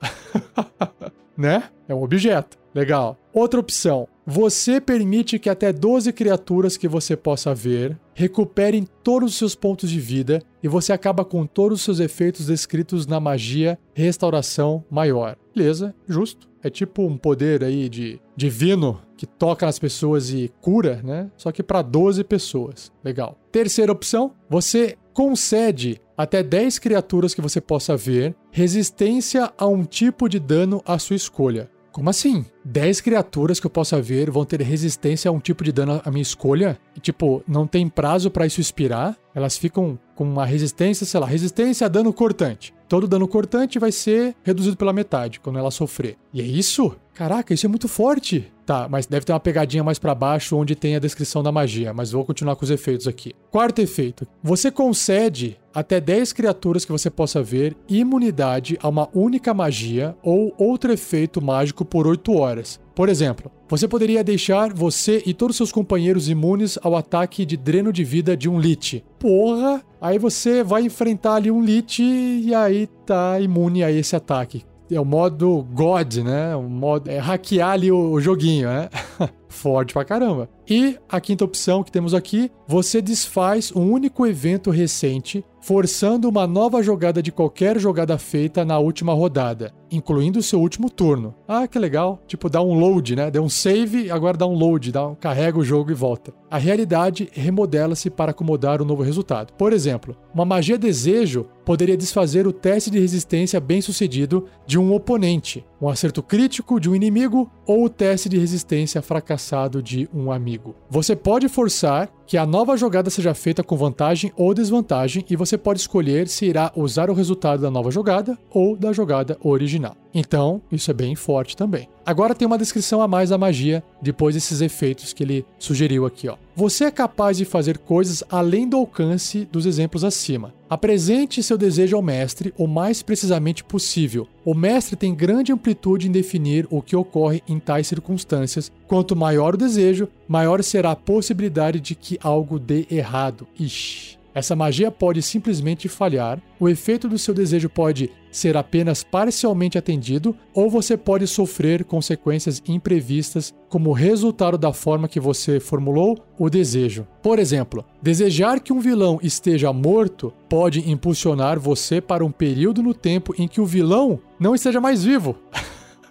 né? 1.39 1.63
É 1.89 1.95
um 1.95 2.03
objeto. 2.03 2.59
Legal. 2.75 3.17
Outra 3.33 3.61
opção. 3.61 4.09
Você 4.33 4.81
permite 4.81 5.41
que 5.41 5.51
até 5.51 5.73
12 5.73 6.13
criaturas 6.13 6.77
que 6.77 6.87
você 6.87 7.17
possa 7.17 7.53
ver 7.53 7.99
recuperem 8.15 8.87
todos 9.03 9.33
os 9.33 9.37
seus 9.37 9.57
pontos 9.57 9.91
de 9.91 9.99
vida 9.99 10.41
e 10.63 10.69
você 10.69 10.93
acaba 10.93 11.25
com 11.25 11.45
todos 11.45 11.81
os 11.81 11.85
seus 11.85 11.99
efeitos 11.99 12.47
descritos 12.47 13.09
na 13.09 13.19
magia 13.19 13.77
Restauração 13.93 14.85
Maior. 14.89 15.37
Beleza, 15.53 15.93
justo. 16.07 16.49
É 16.63 16.71
tipo 16.71 17.03
um 17.03 17.19
poder 17.19 17.65
aí 17.65 17.89
de 17.89 18.21
divino 18.37 19.01
que 19.17 19.27
toca 19.27 19.67
nas 19.67 19.81
pessoas 19.81 20.31
e 20.31 20.53
cura, 20.61 21.01
né? 21.03 21.29
Só 21.37 21.51
que 21.51 21.61
para 21.61 21.83
12 21.83 22.23
pessoas. 22.23 22.93
Legal. 23.03 23.37
Terceira 23.51 23.91
opção, 23.91 24.33
você 24.49 24.97
concede 25.13 26.01
até 26.17 26.41
10 26.41 26.79
criaturas 26.79 27.35
que 27.35 27.41
você 27.41 27.61
possa 27.61 27.97
ver 27.97 28.37
resistência 28.53 29.53
a 29.59 29.67
um 29.67 29.83
tipo 29.83 30.29
de 30.29 30.39
dano 30.39 30.81
à 30.87 31.01
sua 31.01 31.17
escolha. 31.17 31.69
Como 31.93 32.09
assim? 32.09 32.45
10 32.65 33.01
criaturas 33.01 33.59
que 33.59 33.67
eu 33.67 33.71
possa 33.71 34.01
ver 34.01 34.31
vão 34.31 34.45
ter 34.45 34.61
resistência 34.63 35.29
a 35.29 35.33
um 35.33 35.41
tipo 35.41 35.65
de 35.65 35.73
dano 35.73 36.01
à 36.05 36.11
minha 36.11 36.23
escolha? 36.23 36.79
E, 36.97 37.01
tipo, 37.01 37.43
não 37.47 37.67
tem 37.67 37.89
prazo 37.89 38.31
para 38.31 38.47
isso 38.47 38.61
expirar? 38.61 39.17
Elas 39.35 39.57
ficam 39.57 39.99
com 40.15 40.25
uma 40.25 40.45
resistência, 40.47 41.05
sei 41.05 41.19
lá, 41.19 41.27
resistência 41.27 41.87
a 41.87 41.89
dano 41.89 42.13
cortante. 42.13 42.73
Todo 42.89 43.09
dano 43.09 43.27
cortante 43.27 43.79
vai 43.79 43.93
ser 43.93 44.35
reduzido 44.43 44.77
pela 44.77 44.93
metade 44.93 45.41
quando 45.41 45.59
ela 45.59 45.71
sofrer. 45.71 46.17
E 46.33 46.41
é 46.41 46.45
isso? 46.45 46.97
Caraca, 47.15 47.53
isso 47.53 47.67
é 47.67 47.69
muito 47.69 47.89
forte. 47.89 48.51
Tá, 48.65 48.89
mas 48.89 49.05
deve 49.05 49.27
ter 49.27 49.33
uma 49.33 49.41
pegadinha 49.41 49.83
mais 49.83 49.99
para 49.99 50.15
baixo 50.15 50.57
onde 50.57 50.77
tem 50.77 50.95
a 50.95 51.01
descrição 51.01 51.43
da 51.43 51.51
magia, 51.51 51.93
mas 51.93 52.13
vou 52.13 52.25
continuar 52.25 52.55
com 52.55 52.65
os 52.65 52.71
efeitos 52.71 53.09
aqui. 53.09 53.33
Quarto 53.51 53.81
efeito. 53.81 54.29
Você 54.45 54.71
concede 54.71 55.59
até 55.75 56.01
10 56.01 56.33
criaturas 56.33 56.85
que 56.85 56.93
você 56.93 57.11
possa 57.11 57.43
ver 57.43 57.77
imunidade 57.89 58.79
a 58.81 58.89
uma 58.89 59.09
única 59.13 59.53
magia 59.53 60.15
ou 60.23 60.55
outro 60.57 60.93
efeito 60.93 61.43
mágico 61.43 61.85
por 61.85 62.07
8 62.07 62.33
horas. 62.33 62.79
Por 62.95 63.09
exemplo, 63.09 63.51
você 63.69 63.89
poderia 63.89 64.23
deixar 64.23 64.73
você 64.73 65.21
e 65.27 65.35
todos 65.35 65.57
seus 65.57 65.73
companheiros 65.73 66.29
imunes 66.29 66.79
ao 66.81 66.95
ataque 66.95 67.45
de 67.45 67.57
dreno 67.57 67.93
de 67.93 68.05
vida 68.05 68.37
de 68.37 68.49
um 68.49 68.61
Lich. 68.61 69.05
Porra! 69.19 69.83
Aí 70.01 70.17
você 70.17 70.63
vai 70.63 70.83
enfrentar 70.83 71.35
ali 71.35 71.51
um 71.51 71.61
Lich 71.61 72.03
e 72.03 72.55
aí 72.55 72.87
tá 73.05 73.41
imune 73.41 73.83
a 73.83 73.91
esse 73.91 74.15
ataque 74.15 74.65
é 74.91 75.01
o 75.01 75.05
modo 75.05 75.67
God, 75.73 76.17
né? 76.17 76.55
O 76.57 76.63
modo 76.63 77.11
é 77.11 77.19
hackear 77.19 77.71
ali 77.71 77.91
o, 77.91 78.11
o 78.11 78.21
joguinho, 78.21 78.69
né? 78.69 78.89
Forte 79.51 79.93
pra 79.93 80.05
caramba. 80.05 80.49
E 80.67 80.97
a 81.09 81.21
quinta 81.21 81.45
opção 81.45 81.83
que 81.83 81.91
temos 81.91 82.15
aqui, 82.15 82.53
você 82.69 83.03
desfaz 83.03 83.73
um 83.75 83.91
único 83.91 84.25
evento 84.25 84.71
recente, 84.71 85.45
forçando 85.61 86.29
uma 86.29 86.47
nova 86.47 86.81
jogada 86.85 87.21
de 87.21 87.33
qualquer 87.33 87.77
jogada 87.77 88.17
feita 88.17 88.65
na 88.65 88.79
última 88.79 89.13
rodada, 89.13 89.75
incluindo 89.91 90.39
o 90.39 90.43
seu 90.43 90.61
último 90.61 90.89
turno. 90.89 91.35
Ah, 91.49 91.67
que 91.67 91.81
legal. 91.81 92.23
Tipo, 92.29 92.49
dá 92.49 92.63
um 92.63 92.79
load, 92.79 93.17
né? 93.17 93.29
Deu 93.29 93.43
um 93.43 93.49
save, 93.49 94.09
agora 94.09 94.39
dá 94.39 94.47
um 94.47 94.55
load, 94.55 94.93
dá 94.93 95.09
um, 95.09 95.17
carrega 95.17 95.59
o 95.59 95.65
jogo 95.65 95.91
e 95.91 95.95
volta. 95.95 96.33
A 96.49 96.57
realidade 96.57 97.29
remodela-se 97.33 98.09
para 98.09 98.31
acomodar 98.31 98.81
o 98.81 98.85
novo 98.85 99.03
resultado. 99.03 99.53
Por 99.55 99.73
exemplo, 99.73 100.17
uma 100.33 100.45
magia 100.45 100.79
desejo 100.79 101.47
poderia 101.65 101.97
desfazer 101.97 102.47
o 102.47 102.53
teste 102.53 102.89
de 102.89 103.01
resistência 103.01 103.59
bem 103.59 103.81
sucedido 103.81 104.47
de 104.65 104.79
um 104.79 104.95
oponente, 104.95 105.65
um 105.81 105.89
acerto 105.89 106.23
crítico 106.23 106.79
de 106.79 106.91
um 106.91 106.95
inimigo 106.95 107.51
ou 107.67 107.85
o 107.85 107.89
teste 107.89 108.29
de 108.29 108.39
resistência 108.39 109.01
fracassado 109.01 109.83
de 109.83 110.09
um 110.13 110.31
amigo. 110.31 110.75
Você 110.91 111.17
pode 111.17 111.49
forçar 111.49 112.11
que 112.31 112.39
a 112.39 112.47
nova 112.47 112.77
jogada 112.77 113.11
seja 113.11 113.35
feita 113.35 113.61
com 113.61 113.77
vantagem 113.77 114.33
ou 114.37 114.55
desvantagem 114.55 115.25
e 115.29 115.35
você 115.35 115.59
pode 115.59 115.81
escolher 115.81 116.29
se 116.29 116.45
irá 116.45 116.71
usar 116.77 117.11
o 117.11 117.13
resultado 117.13 117.61
da 117.61 117.73
nova 117.73 117.91
jogada 117.91 118.39
ou 118.53 118.77
da 118.77 118.93
jogada 118.93 119.37
original. 119.43 119.97
Então, 120.15 120.63
isso 120.71 120.93
é 120.93 120.95
bem 120.95 121.17
forte 121.17 121.57
também. 121.57 121.89
Agora 122.05 122.35
tem 122.35 122.47
uma 122.47 122.59
descrição 122.59 123.03
a 123.03 123.09
mais 123.09 123.31
da 123.31 123.39
magia, 123.39 123.83
depois 124.01 124.35
desses 124.35 124.61
efeitos 124.61 125.13
que 125.13 125.23
ele 125.23 125.45
sugeriu 125.59 126.07
aqui, 126.07 126.29
ó. 126.29 126.37
Você 126.57 126.85
é 126.85 126.91
capaz 126.91 127.37
de 127.37 127.45
fazer 127.45 127.79
coisas 127.79 128.25
além 128.29 128.69
do 128.69 128.77
alcance 128.77 129.49
dos 129.51 129.67
exemplos 129.67 130.03
acima. 130.03 130.53
Apresente 130.69 131.43
seu 131.43 131.57
desejo 131.57 131.97
ao 131.97 132.03
mestre 132.03 132.53
o 132.57 132.67
mais 132.67 133.03
precisamente 133.03 133.65
possível. 133.65 134.27
O 134.45 134.55
mestre 134.55 134.97
tem 134.97 135.15
grande 135.15 135.53
amplitude 135.53 136.09
em 136.09 136.13
definir 136.13 136.67
o 136.71 136.83
que 136.83 136.95
ocorre 136.95 137.43
em 137.49 137.59
tais 137.59 137.87
circunstâncias. 137.87 138.71
Quanto 138.87 139.17
maior 139.17 139.55
o 139.55 139.59
desejo, 139.59 140.09
maior 140.29 140.63
será 140.63 140.93
a 140.93 140.97
possibilidade 140.97 141.81
de 141.81 141.95
que 141.95 142.19
algo 142.23 142.59
dê 142.59 142.87
errado. 142.91 143.47
Ixi. 143.59 144.21
Essa 144.33 144.55
magia 144.55 144.91
pode 144.93 145.21
simplesmente 145.23 145.89
falhar, 145.89 146.41
o 146.59 146.69
efeito 146.69 147.09
do 147.09 147.19
seu 147.19 147.35
desejo 147.35 147.69
pode 147.69 148.11
ser 148.31 148.57
apenas 148.57 149.03
parcialmente 149.03 149.77
atendido, 149.77 150.37
ou 150.55 150.71
você 150.71 150.97
pode 150.97 151.27
sofrer 151.27 151.85
consequências 151.85 152.63
imprevistas 152.69 153.53
como 153.69 153.93
resultado 153.93 154.57
da 154.57 154.73
forma 154.73 155.09
que 155.09 155.19
você 155.19 155.59
formulou 155.59 156.17
o 156.39 156.49
desejo. 156.49 157.09
Por 157.21 157.41
exemplo, 157.41 157.85
desejar 158.01 158.61
que 158.61 158.73
um 158.73 158.79
vilão 158.79 159.19
esteja 159.21 159.73
morto 159.73 160.33
pode 160.49 160.89
impulsionar 160.89 161.59
você 161.59 162.01
para 162.01 162.25
um 162.25 162.31
período 162.31 162.83
no 162.85 162.95
tempo 162.95 163.35
em 163.37 163.49
que 163.49 163.61
o 163.61 163.67
vilão 163.67 164.21
não 164.39 164.55
esteja 164.55 164.81
mais 164.81 165.03
vivo. 165.03 165.37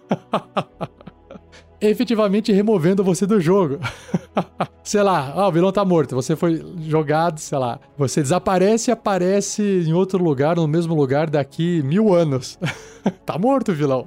efetivamente 1.81 2.51
removendo 2.51 3.03
você 3.03 3.25
do 3.25 3.39
jogo. 3.39 3.79
sei 4.83 5.03
lá, 5.03 5.33
ah, 5.35 5.47
o 5.47 5.51
vilão 5.51 5.71
tá 5.71 5.83
morto, 5.85 6.15
você 6.15 6.35
foi 6.35 6.63
jogado, 6.81 7.39
sei 7.39 7.57
lá. 7.57 7.79
Você 7.97 8.21
desaparece 8.21 8.89
e 8.89 8.93
aparece 8.93 9.61
em 9.61 9.93
outro 9.93 10.23
lugar, 10.23 10.55
no 10.55 10.67
mesmo 10.67 10.95
lugar, 10.95 11.29
daqui 11.29 11.81
mil 11.83 12.13
anos. 12.13 12.57
tá 13.25 13.37
morto, 13.37 13.73
vilão. 13.73 14.05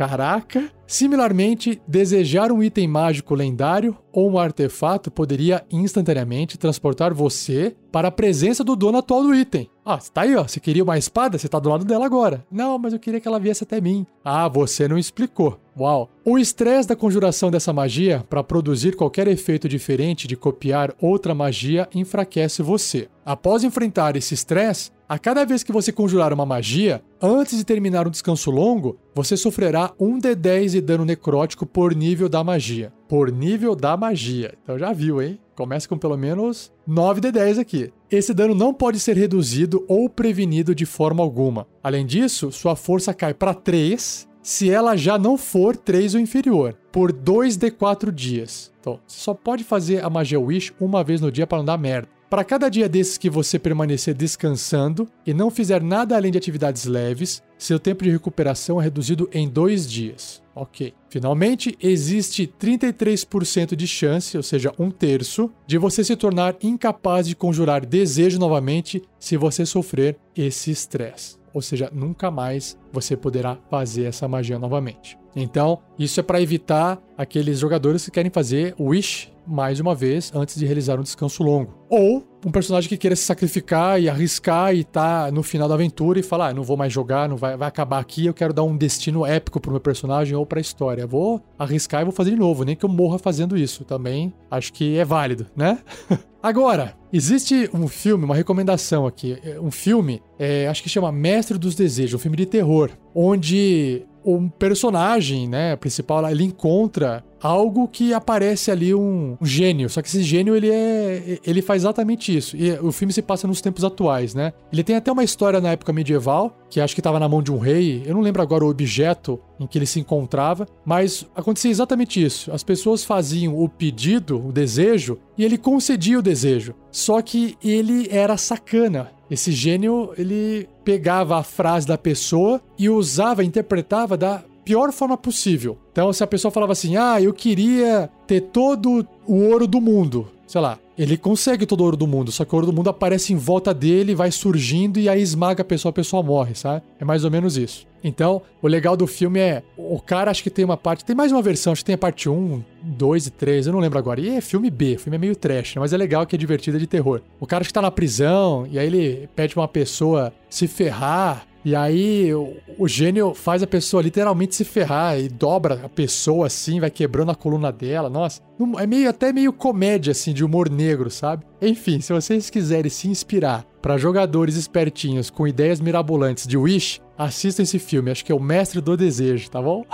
Caraca! 0.00 0.72
Similarmente, 0.86 1.78
desejar 1.86 2.50
um 2.50 2.62
item 2.62 2.88
mágico 2.88 3.34
lendário 3.34 3.94
ou 4.10 4.30
um 4.30 4.38
artefato 4.38 5.10
poderia 5.10 5.62
instantaneamente 5.70 6.56
transportar 6.56 7.12
você 7.12 7.76
para 7.92 8.08
a 8.08 8.10
presença 8.10 8.64
do 8.64 8.74
dono 8.74 8.96
atual 8.96 9.22
do 9.22 9.34
item. 9.34 9.68
Ah, 9.84 10.00
você 10.00 10.10
tá 10.10 10.22
aí, 10.22 10.34
ó. 10.34 10.44
Você 10.44 10.58
queria 10.58 10.82
uma 10.82 10.96
espada? 10.96 11.36
Você 11.36 11.48
tá 11.48 11.58
do 11.58 11.68
lado 11.68 11.84
dela 11.84 12.06
agora. 12.06 12.46
Não, 12.50 12.78
mas 12.78 12.94
eu 12.94 12.98
queria 12.98 13.20
que 13.20 13.28
ela 13.28 13.38
viesse 13.38 13.62
até 13.62 13.78
mim. 13.78 14.06
Ah, 14.24 14.48
você 14.48 14.88
não 14.88 14.96
explicou. 14.96 15.60
Uau! 15.78 16.08
O 16.24 16.38
estresse 16.38 16.88
da 16.88 16.96
conjuração 16.96 17.50
dessa 17.50 17.72
magia 17.72 18.24
para 18.30 18.42
produzir 18.42 18.96
qualquer 18.96 19.28
efeito 19.28 19.68
diferente 19.68 20.26
de 20.26 20.34
copiar 20.34 20.94
outra 20.98 21.34
magia 21.34 21.86
enfraquece 21.94 22.62
você. 22.62 23.06
Após 23.24 23.64
enfrentar 23.64 24.16
esse 24.16 24.32
estresse, 24.32 24.90
a 25.10 25.18
cada 25.18 25.44
vez 25.44 25.64
que 25.64 25.72
você 25.72 25.90
conjurar 25.90 26.32
uma 26.32 26.46
magia, 26.46 27.02
antes 27.20 27.58
de 27.58 27.64
terminar 27.64 28.06
um 28.06 28.12
descanso 28.12 28.48
longo, 28.48 28.96
você 29.12 29.36
sofrerá 29.36 29.92
1d10 30.00 30.70
de 30.70 30.80
dano 30.80 31.04
necrótico 31.04 31.66
por 31.66 31.96
nível 31.96 32.28
da 32.28 32.44
magia. 32.44 32.92
Por 33.08 33.32
nível 33.32 33.74
da 33.74 33.96
magia. 33.96 34.54
Então 34.62 34.78
já 34.78 34.92
viu, 34.92 35.20
hein? 35.20 35.40
Começa 35.56 35.88
com 35.88 35.98
pelo 35.98 36.16
menos 36.16 36.70
9d10 36.88 37.58
aqui. 37.58 37.92
Esse 38.08 38.32
dano 38.32 38.54
não 38.54 38.72
pode 38.72 39.00
ser 39.00 39.16
reduzido 39.16 39.84
ou 39.88 40.08
prevenido 40.08 40.76
de 40.76 40.86
forma 40.86 41.24
alguma. 41.24 41.66
Além 41.82 42.06
disso, 42.06 42.52
sua 42.52 42.76
força 42.76 43.12
cai 43.12 43.34
para 43.34 43.52
3 43.52 44.28
se 44.40 44.70
ela 44.70 44.96
já 44.96 45.18
não 45.18 45.36
for 45.36 45.76
3 45.76 46.14
ou 46.14 46.20
inferior, 46.20 46.78
por 46.92 47.12
2d4 47.12 48.12
dias. 48.12 48.72
Então, 48.78 49.00
você 49.04 49.18
só 49.18 49.34
pode 49.34 49.64
fazer 49.64 50.04
a 50.04 50.08
magia 50.08 50.38
Wish 50.38 50.72
uma 50.80 51.02
vez 51.02 51.20
no 51.20 51.32
dia 51.32 51.48
para 51.48 51.58
não 51.58 51.64
dar 51.64 51.76
merda. 51.76 52.19
Para 52.30 52.44
cada 52.44 52.68
dia 52.68 52.88
desses 52.88 53.18
que 53.18 53.28
você 53.28 53.58
permanecer 53.58 54.14
descansando 54.14 55.08
e 55.26 55.34
não 55.34 55.50
fizer 55.50 55.82
nada 55.82 56.16
além 56.16 56.30
de 56.30 56.38
atividades 56.38 56.84
leves, 56.84 57.42
seu 57.58 57.76
tempo 57.76 58.04
de 58.04 58.10
recuperação 58.10 58.80
é 58.80 58.84
reduzido 58.84 59.28
em 59.32 59.48
dois 59.48 59.90
dias. 59.90 60.40
Ok. 60.54 60.94
Finalmente, 61.08 61.76
existe 61.82 62.46
33% 62.46 63.74
de 63.74 63.84
chance, 63.88 64.36
ou 64.36 64.44
seja, 64.44 64.72
um 64.78 64.92
terço, 64.92 65.50
de 65.66 65.76
você 65.76 66.04
se 66.04 66.14
tornar 66.14 66.54
incapaz 66.62 67.26
de 67.26 67.34
conjurar 67.34 67.84
desejo 67.84 68.38
novamente 68.38 69.02
se 69.18 69.36
você 69.36 69.66
sofrer 69.66 70.16
esse 70.36 70.70
estresse. 70.70 71.36
Ou 71.52 71.60
seja, 71.60 71.90
nunca 71.92 72.30
mais 72.30 72.78
você 72.92 73.16
poderá 73.16 73.58
fazer 73.68 74.04
essa 74.04 74.28
magia 74.28 74.56
novamente. 74.56 75.18
Então, 75.34 75.80
isso 75.98 76.20
é 76.20 76.22
para 76.22 76.40
evitar 76.40 77.02
aqueles 77.18 77.58
jogadores 77.58 78.04
que 78.04 78.10
querem 78.12 78.30
fazer 78.30 78.74
Wish 78.78 79.32
mais 79.50 79.80
uma 79.80 79.94
vez 79.94 80.30
antes 80.34 80.56
de 80.56 80.64
realizar 80.64 80.98
um 80.98 81.02
descanso 81.02 81.42
longo. 81.42 81.74
Ou 81.88 82.24
um 82.46 82.50
personagem 82.50 82.88
que 82.88 82.96
queira 82.96 83.16
se 83.16 83.22
sacrificar 83.22 84.00
e 84.00 84.08
arriscar 84.08 84.74
e 84.74 84.84
tá 84.84 85.30
no 85.30 85.42
final 85.42 85.68
da 85.68 85.74
aventura 85.74 86.18
e 86.18 86.22
falar, 86.22 86.48
ah, 86.48 86.54
não 86.54 86.62
vou 86.62 86.76
mais 86.76 86.92
jogar, 86.92 87.28
não 87.28 87.36
vai, 87.36 87.56
vai 87.56 87.68
acabar 87.68 87.98
aqui, 87.98 88.26
eu 88.26 88.34
quero 88.34 88.54
dar 88.54 88.62
um 88.62 88.76
destino 88.76 89.26
épico 89.26 89.60
pro 89.60 89.70
meu 89.70 89.80
personagem 89.80 90.34
ou 90.34 90.46
pra 90.46 90.60
história. 90.60 91.06
Vou 91.06 91.42
arriscar 91.58 92.02
e 92.02 92.04
vou 92.04 92.12
fazer 92.12 92.30
de 92.30 92.36
novo, 92.36 92.64
nem 92.64 92.76
que 92.76 92.84
eu 92.84 92.88
morra 92.88 93.18
fazendo 93.18 93.56
isso. 93.56 93.84
Também 93.84 94.32
acho 94.50 94.72
que 94.72 94.96
é 94.96 95.04
válido, 95.04 95.46
né? 95.54 95.78
Agora, 96.42 96.94
existe 97.12 97.68
um 97.74 97.86
filme, 97.86 98.24
uma 98.24 98.34
recomendação 98.34 99.06
aqui. 99.06 99.38
É, 99.44 99.60
um 99.60 99.70
filme, 99.70 100.22
é, 100.38 100.68
acho 100.68 100.82
que 100.82 100.88
chama 100.88 101.12
Mestre 101.12 101.58
dos 101.58 101.74
Desejos, 101.74 102.14
um 102.14 102.22
filme 102.22 102.36
de 102.36 102.46
terror, 102.46 102.90
onde 103.14 104.06
um 104.24 104.48
personagem, 104.48 105.48
né, 105.48 105.76
principal, 105.76 106.28
ele 106.28 106.44
encontra 106.44 107.24
algo 107.42 107.88
que 107.88 108.12
aparece 108.12 108.70
ali 108.70 108.94
um, 108.94 109.36
um, 109.40 109.46
gênio. 109.46 109.88
Só 109.88 110.02
que 110.02 110.08
esse 110.08 110.22
gênio 110.22 110.54
ele 110.54 110.70
é, 110.70 111.38
ele 111.44 111.62
faz 111.62 111.82
exatamente 111.82 112.36
isso. 112.36 112.56
E 112.56 112.72
o 112.80 112.92
filme 112.92 113.12
se 113.12 113.22
passa 113.22 113.46
nos 113.46 113.60
tempos 113.60 113.82
atuais, 113.82 114.34
né? 114.34 114.52
Ele 114.72 114.84
tem 114.84 114.96
até 114.96 115.10
uma 115.10 115.24
história 115.24 115.60
na 115.60 115.70
época 115.70 115.92
medieval 115.92 116.56
que 116.68 116.80
acho 116.80 116.94
que 116.94 117.00
estava 117.00 117.18
na 117.18 117.28
mão 117.28 117.42
de 117.42 117.50
um 117.50 117.58
rei. 117.58 118.02
Eu 118.06 118.14
não 118.14 118.20
lembro 118.20 118.42
agora 118.42 118.64
o 118.64 118.68
objeto 118.68 119.40
em 119.58 119.66
que 119.66 119.78
ele 119.78 119.86
se 119.86 119.98
encontrava, 119.98 120.66
mas 120.84 121.26
acontecia 121.34 121.70
exatamente 121.70 122.22
isso. 122.22 122.52
As 122.52 122.62
pessoas 122.62 123.04
faziam 123.04 123.58
o 123.58 123.68
pedido, 123.68 124.46
o 124.46 124.52
desejo, 124.52 125.18
e 125.36 125.44
ele 125.44 125.58
concedia 125.58 126.18
o 126.18 126.22
desejo. 126.22 126.74
Só 126.90 127.20
que 127.22 127.56
ele 127.62 128.08
era 128.10 128.36
sacana. 128.36 129.10
Esse 129.30 129.52
gênio, 129.52 130.12
ele 130.18 130.68
pegava 130.90 131.38
a 131.38 131.44
frase 131.44 131.86
da 131.86 131.96
pessoa 131.96 132.60
e 132.76 132.88
usava, 132.88 133.44
interpretava 133.44 134.16
da 134.16 134.42
pior 134.64 134.90
forma 134.90 135.16
possível. 135.16 135.78
Então, 135.92 136.12
se 136.12 136.24
a 136.24 136.26
pessoa 136.26 136.50
falava 136.50 136.72
assim: 136.72 136.96
"Ah, 136.96 137.22
eu 137.22 137.32
queria 137.32 138.10
ter 138.26 138.40
todo 138.40 139.06
o 139.24 139.34
ouro 139.36 139.68
do 139.68 139.80
mundo", 139.80 140.28
sei 140.48 140.60
lá, 140.60 140.80
ele 141.02 141.16
consegue 141.16 141.64
todo 141.64 141.80
o 141.80 141.84
ouro 141.84 141.96
do 141.96 142.06
mundo, 142.06 142.30
só 142.30 142.44
que 142.44 142.52
o 142.52 142.56
ouro 142.56 142.66
do 142.66 142.72
mundo 142.72 142.90
aparece 142.90 143.32
em 143.32 143.36
volta 143.36 143.72
dele, 143.72 144.14
vai 144.14 144.30
surgindo 144.30 144.98
e 144.98 145.08
aí 145.08 145.22
esmaga 145.22 145.62
a 145.62 145.64
pessoa, 145.64 145.90
a 145.90 145.92
pessoa 145.94 146.22
morre, 146.22 146.54
sabe? 146.54 146.82
É 146.98 147.04
mais 147.04 147.24
ou 147.24 147.30
menos 147.30 147.56
isso. 147.56 147.86
Então, 148.04 148.42
o 148.60 148.68
legal 148.68 148.96
do 148.96 149.06
filme 149.06 149.40
é. 149.40 149.62
O 149.76 150.00
cara 150.00 150.30
acho 150.30 150.42
que 150.42 150.50
tem 150.50 150.64
uma 150.64 150.76
parte. 150.76 151.04
Tem 151.04 151.16
mais 151.16 151.32
uma 151.32 151.42
versão, 151.42 151.72
acho 151.72 151.82
que 151.82 151.86
tem 151.86 151.94
a 151.94 151.98
parte 151.98 152.28
1, 152.28 152.62
2 152.82 153.26
e 153.26 153.30
3, 153.30 153.66
eu 153.66 153.72
não 153.72 153.80
lembro 153.80 153.98
agora. 153.98 154.20
E 154.20 154.28
é 154.28 154.40
filme 154.40 154.70
B, 154.70 154.98
filme 154.98 155.16
é 155.16 155.18
meio 155.18 155.36
trash, 155.36 155.74
né? 155.74 155.80
mas 155.80 155.92
é 155.92 155.96
legal 155.96 156.26
que 156.26 156.34
é 156.34 156.38
divertido 156.38 156.76
é 156.76 156.80
de 156.80 156.86
terror. 156.86 157.20
O 157.38 157.46
cara 157.46 157.62
acho 157.62 157.70
que 157.70 157.74
tá 157.74 157.82
na 157.82 157.90
prisão, 157.90 158.66
e 158.70 158.78
aí 158.78 158.86
ele 158.86 159.28
pede 159.34 159.54
pra 159.54 159.62
uma 159.62 159.68
pessoa 159.68 160.32
se 160.48 160.66
ferrar. 160.66 161.46
E 161.64 161.76
aí 161.76 162.32
o, 162.34 162.88
gênio 162.88 163.34
faz 163.34 163.62
a 163.62 163.66
pessoa 163.66 164.02
literalmente 164.02 164.54
se 164.54 164.64
ferrar 164.64 165.18
e 165.18 165.28
dobra 165.28 165.82
a 165.84 165.88
pessoa 165.88 166.46
assim, 166.46 166.80
vai 166.80 166.90
quebrando 166.90 167.30
a 167.30 167.34
coluna 167.34 167.70
dela. 167.70 168.08
Nossa, 168.08 168.40
é 168.78 168.86
meio 168.86 169.10
até 169.10 169.32
meio 169.32 169.52
comédia 169.52 170.12
assim 170.12 170.32
de 170.32 170.42
humor 170.42 170.70
negro, 170.70 171.10
sabe? 171.10 171.44
Enfim, 171.60 172.00
se 172.00 172.12
vocês 172.12 172.48
quiserem 172.48 172.90
se 172.90 173.08
inspirar 173.08 173.66
para 173.82 173.98
jogadores 173.98 174.56
espertinhos 174.56 175.28
com 175.28 175.46
ideias 175.46 175.80
mirabolantes 175.80 176.46
de 176.46 176.56
Wish, 176.56 177.00
assista 177.16 177.62
esse 177.62 177.78
filme, 177.78 178.10
acho 178.10 178.24
que 178.24 178.32
é 178.32 178.34
o 178.34 178.40
Mestre 178.40 178.80
do 178.80 178.96
Desejo, 178.96 179.50
tá 179.50 179.60
bom? 179.60 179.84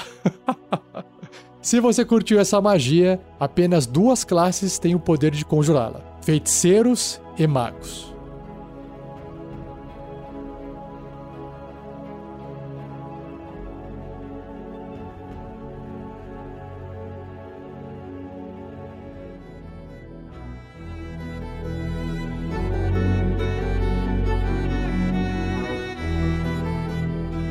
se 1.60 1.80
você 1.80 2.04
curtiu 2.04 2.38
essa 2.38 2.60
magia, 2.60 3.20
apenas 3.40 3.86
duas 3.86 4.22
classes 4.22 4.78
têm 4.78 4.94
o 4.94 5.00
poder 5.00 5.32
de 5.32 5.44
conjurá-la: 5.44 6.00
feiticeiros 6.22 7.20
e 7.36 7.44
magos. 7.46 8.15